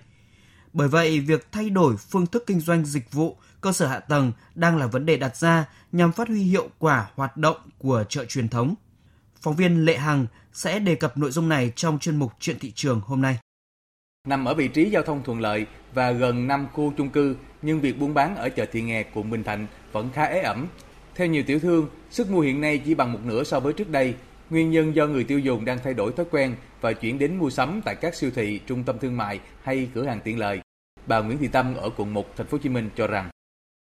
Bởi 0.72 0.88
vậy, 0.88 1.20
việc 1.20 1.46
thay 1.52 1.70
đổi 1.70 1.96
phương 1.96 2.26
thức 2.26 2.44
kinh 2.46 2.60
doanh 2.60 2.84
dịch 2.84 3.12
vụ, 3.12 3.36
cơ 3.60 3.72
sở 3.72 3.86
hạ 3.86 3.98
tầng 3.98 4.32
đang 4.54 4.76
là 4.76 4.86
vấn 4.86 5.06
đề 5.06 5.16
đặt 5.16 5.36
ra 5.36 5.64
nhằm 5.92 6.12
phát 6.12 6.28
huy 6.28 6.42
hiệu 6.42 6.68
quả 6.78 7.10
hoạt 7.14 7.36
động 7.36 7.56
của 7.78 8.04
chợ 8.08 8.24
truyền 8.24 8.48
thống. 8.48 8.74
Phóng 9.42 9.56
viên 9.56 9.84
Lệ 9.84 9.96
Hằng 9.96 10.26
sẽ 10.52 10.78
đề 10.78 10.94
cập 10.94 11.18
nội 11.18 11.30
dung 11.30 11.48
này 11.48 11.72
trong 11.76 11.98
chuyên 11.98 12.16
mục 12.16 12.32
Chuyện 12.40 12.58
thị 12.58 12.72
trường 12.74 13.00
hôm 13.04 13.22
nay. 13.22 13.38
Nằm 14.28 14.44
ở 14.44 14.54
vị 14.54 14.68
trí 14.68 14.90
giao 14.90 15.02
thông 15.02 15.22
thuận 15.22 15.40
lợi 15.40 15.66
và 15.94 16.10
gần 16.12 16.46
5 16.46 16.66
khu 16.72 16.92
chung 16.96 17.10
cư, 17.10 17.36
nhưng 17.62 17.80
việc 17.80 17.98
buôn 17.98 18.14
bán 18.14 18.36
ở 18.36 18.48
chợ 18.48 18.66
Thị 18.72 18.82
Nghè, 18.82 19.04
quận 19.14 19.30
Bình 19.30 19.44
Thạnh 19.44 19.66
vẫn 19.92 20.10
khá 20.14 20.24
ế 20.24 20.40
ẩm. 20.40 20.66
Theo 21.14 21.26
nhiều 21.26 21.42
tiểu 21.46 21.60
thương, 21.60 21.88
sức 22.10 22.30
mua 22.30 22.40
hiện 22.40 22.60
nay 22.60 22.82
chỉ 22.84 22.94
bằng 22.94 23.12
một 23.12 23.18
nửa 23.24 23.44
so 23.44 23.60
với 23.60 23.72
trước 23.72 23.90
đây. 23.90 24.14
Nguyên 24.50 24.70
nhân 24.70 24.94
do 24.94 25.06
người 25.06 25.24
tiêu 25.24 25.38
dùng 25.38 25.64
đang 25.64 25.78
thay 25.84 25.94
đổi 25.94 26.12
thói 26.12 26.26
quen 26.30 26.56
và 26.80 26.92
chuyển 26.92 27.18
đến 27.18 27.36
mua 27.36 27.50
sắm 27.50 27.80
tại 27.84 27.94
các 27.94 28.14
siêu 28.14 28.30
thị, 28.34 28.60
trung 28.66 28.84
tâm 28.84 28.98
thương 28.98 29.16
mại 29.16 29.40
hay 29.62 29.88
cửa 29.94 30.04
hàng 30.04 30.20
tiện 30.24 30.38
lợi. 30.38 30.60
Bà 31.06 31.20
Nguyễn 31.20 31.38
Thị 31.38 31.48
Tâm 31.48 31.74
ở 31.74 31.90
quận 31.96 32.14
1, 32.14 32.36
thành 32.36 32.46
phố 32.46 32.56
Hồ 32.56 32.62
Chí 32.62 32.68
Minh 32.68 32.90
cho 32.96 33.06
rằng 33.06 33.30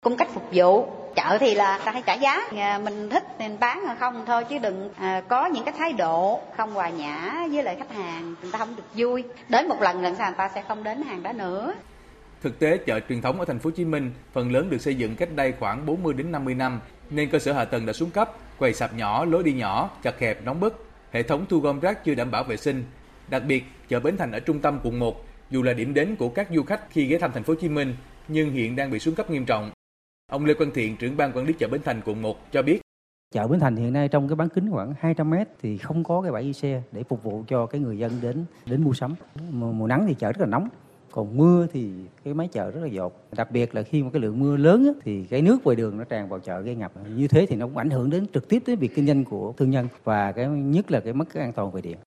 cung 0.02 0.18
cách 0.18 0.30
phục 0.34 0.44
vụ 0.54 1.01
chợ 1.16 1.38
thì 1.40 1.56
là 1.56 1.80
ta 1.86 1.92
hay 1.92 2.04
trả 2.06 2.14
giá 2.14 2.40
à, 2.58 2.80
mình 2.84 3.10
thích 3.10 3.24
nên 3.40 3.60
bán 3.60 3.86
hay 3.86 3.96
không 4.00 4.24
thôi 4.28 4.44
chứ 4.50 4.58
đừng 4.58 4.90
à, 4.98 5.22
có 5.28 5.46
những 5.46 5.64
cái 5.64 5.74
thái 5.78 5.94
độ 5.94 6.40
không 6.58 6.74
hòa 6.74 6.90
nhã 6.90 7.48
với 7.52 7.64
lại 7.64 7.76
khách 7.80 7.96
hàng 7.96 8.36
người 8.42 8.52
ta 8.52 8.60
không 8.60 8.76
được 8.76 8.84
vui 8.96 9.24
đến 9.50 9.68
một 9.68 9.82
lần 9.82 10.02
lần 10.02 10.16
sau 10.16 10.30
người 10.30 10.38
ta 10.38 10.50
sẽ 10.56 10.64
không 10.68 10.84
đến 10.84 11.04
hàng 11.04 11.24
đó 11.24 11.34
nữa 11.34 11.74
Thực 12.42 12.60
tế 12.60 12.78
chợ 12.78 13.00
truyền 13.10 13.22
thống 13.22 13.40
ở 13.40 13.46
thành 13.46 13.60
phố 13.60 13.70
Hồ 13.70 13.72
Chí 13.76 13.86
Minh 13.86 14.12
phần 14.34 14.52
lớn 14.52 14.70
được 14.70 14.82
xây 14.82 14.96
dựng 14.96 15.16
cách 15.16 15.30
đây 15.36 15.54
khoảng 15.60 15.86
40 15.86 16.14
đến 16.14 16.32
50 16.32 16.56
năm 16.56 16.80
nên 17.10 17.30
cơ 17.30 17.40
sở 17.40 17.54
hạ 17.54 17.66
tầng 17.66 17.86
đã 17.86 17.94
xuống 17.94 18.10
cấp, 18.10 18.32
quầy 18.60 18.74
sạp 18.74 18.94
nhỏ, 18.94 19.26
lối 19.26 19.44
đi 19.44 19.54
nhỏ, 19.54 19.90
chật 20.04 20.20
hẹp, 20.20 20.44
nóng 20.46 20.60
bức, 20.60 20.86
hệ 21.12 21.24
thống 21.24 21.46
thu 21.50 21.60
gom 21.60 21.80
rác 21.80 22.06
chưa 22.06 22.16
đảm 22.16 22.32
bảo 22.32 22.44
vệ 22.44 22.58
sinh. 22.58 22.84
Đặc 23.30 23.44
biệt, 23.48 23.64
chợ 23.90 24.00
Bến 24.00 24.18
Thành 24.18 24.32
ở 24.32 24.40
trung 24.40 24.60
tâm 24.60 24.80
quận 24.84 25.00
1 25.00 25.26
dù 25.50 25.64
là 25.64 25.74
điểm 25.74 25.94
đến 25.94 26.16
của 26.16 26.30
các 26.30 26.48
du 26.52 26.64
khách 26.64 26.82
khi 26.90 27.06
ghé 27.06 27.18
thăm 27.18 27.32
thành 27.32 27.44
phố 27.44 27.54
Hồ 27.54 27.60
Chí 27.62 27.70
Minh 27.70 27.96
nhưng 28.28 28.52
hiện 28.52 28.76
đang 28.76 28.92
bị 28.92 29.00
xuống 29.00 29.16
cấp 29.16 29.30
nghiêm 29.30 29.46
trọng. 29.46 29.72
Ông 30.32 30.46
Lê 30.46 30.54
Quang 30.54 30.72
Thiện, 30.72 30.98
trưởng 30.98 31.18
ban 31.18 31.32
quản 31.34 31.46
lý 31.46 31.54
chợ 31.54 31.68
Bến 31.68 31.82
Thành 31.86 32.02
quận 32.06 32.22
1 32.22 32.52
cho 32.52 32.62
biết 32.62 32.82
Chợ 33.34 33.48
Bến 33.48 33.60
Thành 33.60 33.76
hiện 33.76 33.94
nay 33.94 34.08
trong 34.08 34.28
cái 34.28 34.36
bán 34.36 34.50
kính 34.50 34.72
khoảng 34.72 34.94
200 35.00 35.30
mét 35.30 35.48
thì 35.62 35.78
không 35.78 36.04
có 36.04 36.22
cái 36.22 36.32
bãi 36.32 36.46
giữ 36.46 36.52
xe 36.52 36.82
để 36.92 37.04
phục 37.04 37.24
vụ 37.24 37.44
cho 37.48 37.66
cái 37.66 37.82
người 37.82 37.98
dân 37.98 38.12
đến 38.22 38.46
đến 38.66 38.84
mua 38.84 38.94
sắm. 38.94 39.16
Mùa, 39.50 39.72
mùa 39.72 39.88
nắng 39.88 40.06
thì 40.08 40.14
chợ 40.14 40.32
rất 40.32 40.42
là 40.42 40.46
nóng, 40.46 40.70
còn 41.12 41.38
mưa 41.38 41.68
thì 41.74 41.92
cái 42.24 42.34
máy 42.34 42.50
chợ 42.52 42.72
rất 42.72 42.80
là 42.82 42.88
dột. 42.88 43.28
Đặc 43.32 43.52
biệt 43.52 43.76
là 43.76 43.84
khi 43.84 44.04
mà 44.04 44.10
cái 44.14 44.22
lượng 44.22 44.40
mưa 44.40 44.58
lớn 44.58 44.86
á, 44.86 44.92
thì 45.04 45.26
cái 45.30 45.42
nước 45.42 45.64
ngoài 45.64 45.76
đường 45.76 45.98
nó 45.98 46.04
tràn 46.04 46.30
vào 46.30 46.40
chợ 46.40 46.60
gây 46.60 46.76
ngập. 46.76 46.92
Như 47.16 47.28
thế 47.28 47.46
thì 47.50 47.56
nó 47.56 47.66
cũng 47.66 47.78
ảnh 47.78 47.90
hưởng 47.90 48.10
đến 48.10 48.26
trực 48.34 48.50
tiếp 48.50 48.64
đến 48.68 48.80
việc 48.80 48.96
kinh 48.96 49.08
doanh 49.08 49.26
của 49.26 49.54
thương 49.58 49.70
nhân 49.70 49.88
và 50.04 50.32
cái 50.32 50.48
nhất 50.48 50.92
là 50.92 51.00
cái 51.00 51.14
mất 51.14 51.26
cái 51.34 51.44
an 51.44 51.54
toàn 51.54 51.72
về 51.72 51.82
điện. 51.82 51.98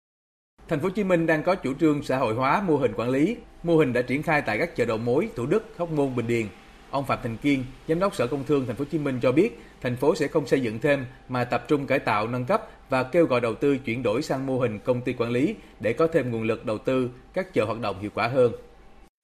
Thành 0.68 0.80
phố 0.80 0.84
Hồ 0.84 0.90
Chí 0.90 1.04
Minh 1.04 1.26
đang 1.26 1.42
có 1.42 1.54
chủ 1.54 1.74
trương 1.80 2.02
xã 2.02 2.18
hội 2.18 2.34
hóa 2.34 2.62
mô 2.66 2.76
hình 2.76 2.92
quản 2.96 3.10
lý. 3.10 3.36
Mô 3.62 3.76
hình 3.76 3.92
đã 3.92 4.02
triển 4.02 4.22
khai 4.22 4.42
tại 4.42 4.58
các 4.58 4.76
chợ 4.76 4.84
đầu 4.84 4.98
mối 4.98 5.28
Thủ 5.36 5.46
Đức, 5.46 5.64
Hóc 5.76 5.90
Môn, 5.90 6.16
Bình 6.16 6.26
Điền. 6.26 6.46
Ông 6.94 7.04
Phạm 7.04 7.18
Thành 7.22 7.36
Kiên, 7.36 7.64
Giám 7.88 7.98
đốc 7.98 8.14
Sở 8.14 8.26
Công 8.26 8.44
Thương 8.44 8.66
Thành 8.66 8.76
phố 8.76 8.84
Hồ 8.84 8.88
Chí 8.90 8.98
Minh 8.98 9.18
cho 9.22 9.32
biết, 9.32 9.60
thành 9.80 9.96
phố 9.96 10.14
sẽ 10.14 10.28
không 10.28 10.46
xây 10.46 10.60
dựng 10.60 10.78
thêm 10.78 11.06
mà 11.28 11.44
tập 11.44 11.64
trung 11.68 11.86
cải 11.86 11.98
tạo 11.98 12.28
nâng 12.28 12.44
cấp 12.44 12.62
và 12.88 13.02
kêu 13.02 13.26
gọi 13.26 13.40
đầu 13.40 13.54
tư 13.54 13.78
chuyển 13.78 14.02
đổi 14.02 14.22
sang 14.22 14.46
mô 14.46 14.58
hình 14.58 14.78
công 14.78 15.00
ty 15.00 15.12
quản 15.12 15.30
lý 15.30 15.56
để 15.80 15.92
có 15.92 16.06
thêm 16.06 16.30
nguồn 16.30 16.42
lực 16.42 16.66
đầu 16.66 16.78
tư 16.78 17.10
các 17.32 17.54
chợ 17.54 17.64
hoạt 17.64 17.80
động 17.80 17.96
hiệu 18.00 18.10
quả 18.14 18.28
hơn. 18.28 18.52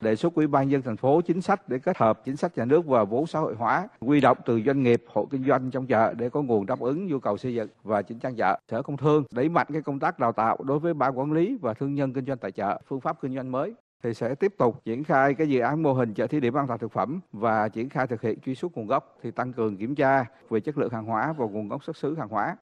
Đề 0.00 0.16
xuất 0.16 0.34
ủy 0.34 0.46
ban 0.46 0.70
dân 0.70 0.82
thành 0.82 0.96
phố 0.96 1.20
chính 1.20 1.40
sách 1.40 1.68
để 1.68 1.78
kết 1.78 1.96
hợp 1.96 2.24
chính 2.24 2.36
sách 2.36 2.58
nhà 2.58 2.64
nước 2.64 2.86
và 2.86 3.04
vốn 3.04 3.26
xã 3.26 3.38
hội 3.38 3.54
hóa 3.54 3.88
quy 4.00 4.20
động 4.20 4.38
từ 4.46 4.60
doanh 4.66 4.82
nghiệp 4.82 5.04
hộ 5.12 5.28
kinh 5.30 5.44
doanh 5.44 5.70
trong 5.70 5.86
chợ 5.86 6.14
để 6.14 6.30
có 6.30 6.42
nguồn 6.42 6.66
đáp 6.66 6.80
ứng 6.80 7.06
nhu 7.06 7.18
cầu 7.18 7.36
xây 7.36 7.54
dựng 7.54 7.68
và 7.82 8.02
chỉnh 8.02 8.18
trang 8.18 8.36
chợ. 8.36 8.58
Sở 8.70 8.82
công 8.82 8.96
thương 8.96 9.24
đẩy 9.30 9.48
mạnh 9.48 9.66
cái 9.72 9.82
công 9.82 9.98
tác 9.98 10.18
đào 10.18 10.32
tạo 10.32 10.58
đối 10.62 10.78
với 10.78 10.94
ban 10.94 11.18
quản 11.18 11.32
lý 11.32 11.58
và 11.60 11.74
thương 11.74 11.94
nhân 11.94 12.12
kinh 12.12 12.26
doanh 12.26 12.38
tại 12.38 12.52
chợ 12.52 12.80
phương 12.88 13.00
pháp 13.00 13.16
kinh 13.22 13.34
doanh 13.34 13.52
mới 13.52 13.74
thì 14.02 14.14
sẽ 14.14 14.34
tiếp 14.34 14.54
tục 14.58 14.82
triển 14.84 15.04
khai 15.04 15.34
cái 15.34 15.48
dự 15.48 15.60
án 15.60 15.82
mô 15.82 15.92
hình 15.92 16.14
chợ 16.14 16.26
thí 16.26 16.40
điểm 16.40 16.54
an 16.54 16.66
toàn 16.66 16.78
thực 16.78 16.92
phẩm 16.92 17.20
và 17.32 17.68
triển 17.68 17.88
khai 17.88 18.06
thực 18.06 18.22
hiện 18.22 18.40
truy 18.40 18.54
xuất 18.54 18.76
nguồn 18.76 18.86
gốc 18.86 19.18
thì 19.22 19.30
tăng 19.30 19.52
cường 19.52 19.76
kiểm 19.76 19.94
tra 19.94 20.24
về 20.50 20.60
chất 20.60 20.78
lượng 20.78 20.92
hàng 20.92 21.04
hóa 21.04 21.32
và 21.38 21.46
nguồn 21.46 21.68
gốc 21.68 21.84
xuất 21.84 21.96
xứ 21.96 22.16
hàng 22.18 22.28
hóa. 22.28 22.56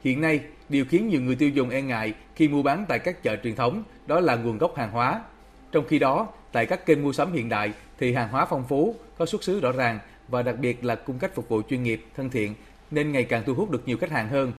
Hiện 0.00 0.20
nay, 0.20 0.40
điều 0.68 0.84
khiến 0.84 1.08
nhiều 1.08 1.20
người 1.20 1.36
tiêu 1.36 1.48
dùng 1.48 1.70
e 1.70 1.82
ngại 1.82 2.14
khi 2.34 2.48
mua 2.48 2.62
bán 2.62 2.84
tại 2.88 2.98
các 2.98 3.22
chợ 3.22 3.36
truyền 3.42 3.54
thống 3.54 3.82
đó 4.06 4.20
là 4.20 4.36
nguồn 4.36 4.58
gốc 4.58 4.76
hàng 4.76 4.90
hóa. 4.90 5.22
Trong 5.72 5.84
khi 5.88 5.98
đó, 5.98 6.28
tại 6.52 6.66
các 6.66 6.86
kênh 6.86 7.02
mua 7.02 7.12
sắm 7.12 7.32
hiện 7.32 7.48
đại 7.48 7.72
thì 7.98 8.12
hàng 8.12 8.28
hóa 8.28 8.46
phong 8.46 8.64
phú, 8.64 8.94
có 9.18 9.26
xuất 9.26 9.42
xứ 9.42 9.60
rõ 9.60 9.72
ràng 9.72 9.98
và 10.28 10.42
đặc 10.42 10.58
biệt 10.58 10.84
là 10.84 10.94
cung 10.94 11.18
cách 11.18 11.34
phục 11.34 11.48
vụ 11.48 11.62
chuyên 11.62 11.82
nghiệp, 11.82 12.04
thân 12.16 12.30
thiện 12.30 12.54
nên 12.90 13.12
ngày 13.12 13.24
càng 13.24 13.42
thu 13.46 13.54
hút 13.54 13.70
được 13.70 13.82
nhiều 13.86 13.98
khách 13.98 14.10
hàng 14.10 14.28
hơn. 14.28 14.52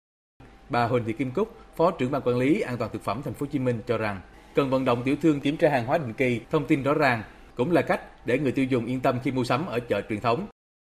Bà 0.69 0.85
Huỳnh 0.85 1.05
Thị 1.05 1.12
Kim 1.12 1.31
Cúc, 1.31 1.55
Phó 1.77 1.91
trưởng 1.91 2.11
ban 2.11 2.23
quản 2.23 2.37
lý 2.37 2.61
an 2.61 2.77
toàn 2.79 2.91
thực 2.93 3.03
phẩm 3.03 3.23
thành 3.25 3.35
phố 3.35 3.47
Hồ 3.47 3.51
Chí 3.53 3.59
Minh 3.59 3.81
cho 3.87 3.99
rằng 3.99 4.21
cần 4.59 4.71
vận 4.71 4.85
động 4.85 5.03
tiểu 5.05 5.16
thương 5.23 5.40
kiểm 5.40 5.57
tra 5.57 5.71
hàng 5.71 5.87
hóa 5.87 5.99
định 5.99 6.12
kỳ, 6.12 6.40
thông 6.51 6.66
tin 6.66 6.83
rõ 6.83 6.94
ràng 6.94 7.23
cũng 7.55 7.73
là 7.73 7.83
cách 7.83 8.27
để 8.27 8.38
người 8.38 8.53
tiêu 8.53 8.64
dùng 8.64 8.87
yên 8.87 9.01
tâm 9.01 9.18
khi 9.23 9.31
mua 9.31 9.44
sắm 9.44 9.66
ở 9.66 9.81
chợ 9.81 10.01
truyền 10.09 10.21
thống. 10.21 10.47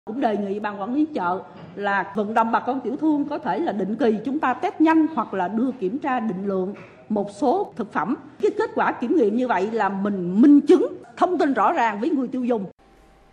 Cũng 0.04 0.20
đề 0.20 0.36
nghị 0.36 0.60
ban 0.60 0.80
quản 0.80 0.94
lý 0.94 1.06
chợ 1.14 1.42
là 1.74 2.12
vận 2.16 2.34
động 2.34 2.52
bà 2.52 2.60
con 2.60 2.80
tiểu 2.80 2.96
thương 2.96 3.24
có 3.24 3.38
thể 3.38 3.58
là 3.58 3.72
định 3.72 3.96
kỳ 3.96 4.18
chúng 4.24 4.38
ta 4.38 4.54
test 4.54 4.80
nhanh 4.80 5.06
hoặc 5.14 5.34
là 5.34 5.48
đưa 5.48 5.70
kiểm 5.80 5.98
tra 5.98 6.20
định 6.20 6.46
lượng 6.46 6.74
một 7.08 7.30
số 7.30 7.72
thực 7.76 7.92
phẩm. 7.92 8.16
Cái 8.42 8.50
kết 8.58 8.70
quả 8.74 8.92
kiểm 8.92 9.16
nghiệm 9.16 9.36
như 9.36 9.48
vậy 9.48 9.70
là 9.70 9.88
mình 9.88 10.40
minh 10.40 10.60
chứng, 10.60 11.02
thông 11.16 11.38
tin 11.38 11.54
rõ 11.54 11.72
ràng 11.72 12.00
với 12.00 12.10
người 12.10 12.28
tiêu 12.28 12.44
dùng. 12.44 12.64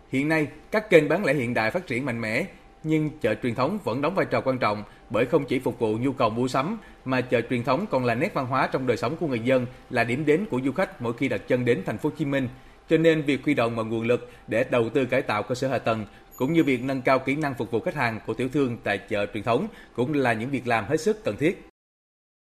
Hiện 0.08 0.28
nay, 0.28 0.46
các 0.70 0.90
kênh 0.90 1.08
bán 1.08 1.24
lẻ 1.24 1.34
hiện 1.34 1.54
đại 1.54 1.70
phát 1.70 1.86
triển 1.86 2.06
mạnh 2.06 2.20
mẽ, 2.20 2.44
nhưng 2.84 3.10
chợ 3.20 3.34
truyền 3.42 3.54
thống 3.54 3.78
vẫn 3.84 4.02
đóng 4.02 4.14
vai 4.14 4.26
trò 4.30 4.40
quan 4.40 4.58
trọng 4.58 4.82
bởi 5.12 5.26
không 5.26 5.44
chỉ 5.44 5.58
phục 5.58 5.78
vụ 5.78 5.96
nhu 5.96 6.12
cầu 6.12 6.30
mua 6.30 6.48
sắm 6.48 6.78
mà 7.04 7.20
chợ 7.20 7.40
truyền 7.50 7.64
thống 7.64 7.86
còn 7.90 8.04
là 8.04 8.14
nét 8.14 8.34
văn 8.34 8.46
hóa 8.46 8.66
trong 8.72 8.86
đời 8.86 8.96
sống 8.96 9.16
của 9.16 9.26
người 9.26 9.40
dân, 9.44 9.66
là 9.90 10.04
điểm 10.04 10.26
đến 10.26 10.46
của 10.50 10.60
du 10.64 10.72
khách 10.72 11.02
mỗi 11.02 11.12
khi 11.12 11.28
đặt 11.28 11.42
chân 11.48 11.64
đến 11.64 11.82
thành 11.86 11.98
phố 11.98 12.08
Hồ 12.08 12.14
Chí 12.18 12.24
Minh. 12.24 12.48
Cho 12.90 12.96
nên 12.96 13.22
việc 13.22 13.44
huy 13.44 13.54
động 13.54 13.76
mọi 13.76 13.84
nguồn 13.84 14.06
lực 14.06 14.30
để 14.46 14.64
đầu 14.64 14.90
tư 14.94 15.04
cải 15.04 15.22
tạo 15.22 15.42
cơ 15.42 15.54
sở 15.54 15.68
hạ 15.68 15.78
tầng 15.78 16.06
cũng 16.36 16.52
như 16.52 16.64
việc 16.64 16.82
nâng 16.82 17.02
cao 17.02 17.18
kỹ 17.18 17.36
năng 17.36 17.54
phục 17.54 17.70
vụ 17.70 17.80
khách 17.80 17.94
hàng 17.94 18.20
của 18.26 18.34
tiểu 18.34 18.48
thương 18.48 18.78
tại 18.84 19.00
chợ 19.10 19.26
truyền 19.34 19.44
thống 19.44 19.66
cũng 19.94 20.12
là 20.12 20.32
những 20.32 20.50
việc 20.50 20.66
làm 20.66 20.84
hết 20.88 21.00
sức 21.00 21.24
cần 21.24 21.36
thiết. 21.36 21.68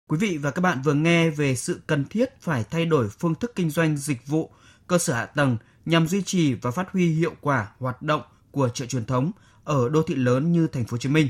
Quý 0.09 0.17
vị 0.17 0.37
và 0.37 0.51
các 0.51 0.61
bạn 0.61 0.81
vừa 0.81 0.93
nghe 0.93 1.29
về 1.29 1.55
sự 1.55 1.81
cần 1.87 2.05
thiết 2.09 2.41
phải 2.41 2.63
thay 2.71 2.85
đổi 2.85 3.09
phương 3.09 3.35
thức 3.35 3.55
kinh 3.55 3.69
doanh 3.69 3.97
dịch 3.97 4.27
vụ, 4.27 4.51
cơ 4.87 4.97
sở 4.97 5.13
hạ 5.13 5.25
tầng 5.25 5.57
nhằm 5.85 6.07
duy 6.07 6.21
trì 6.21 6.53
và 6.53 6.71
phát 6.71 6.91
huy 6.91 7.07
hiệu 7.13 7.33
quả 7.41 7.67
hoạt 7.79 8.01
động 8.01 8.21
của 8.51 8.69
chợ 8.69 8.85
truyền 8.85 9.05
thống 9.05 9.31
ở 9.63 9.89
đô 9.89 10.03
thị 10.03 10.15
lớn 10.15 10.51
như 10.51 10.67
thành 10.67 10.85
phố 10.85 10.91
Hồ 10.91 10.97
Chí 10.97 11.09
Minh. 11.09 11.29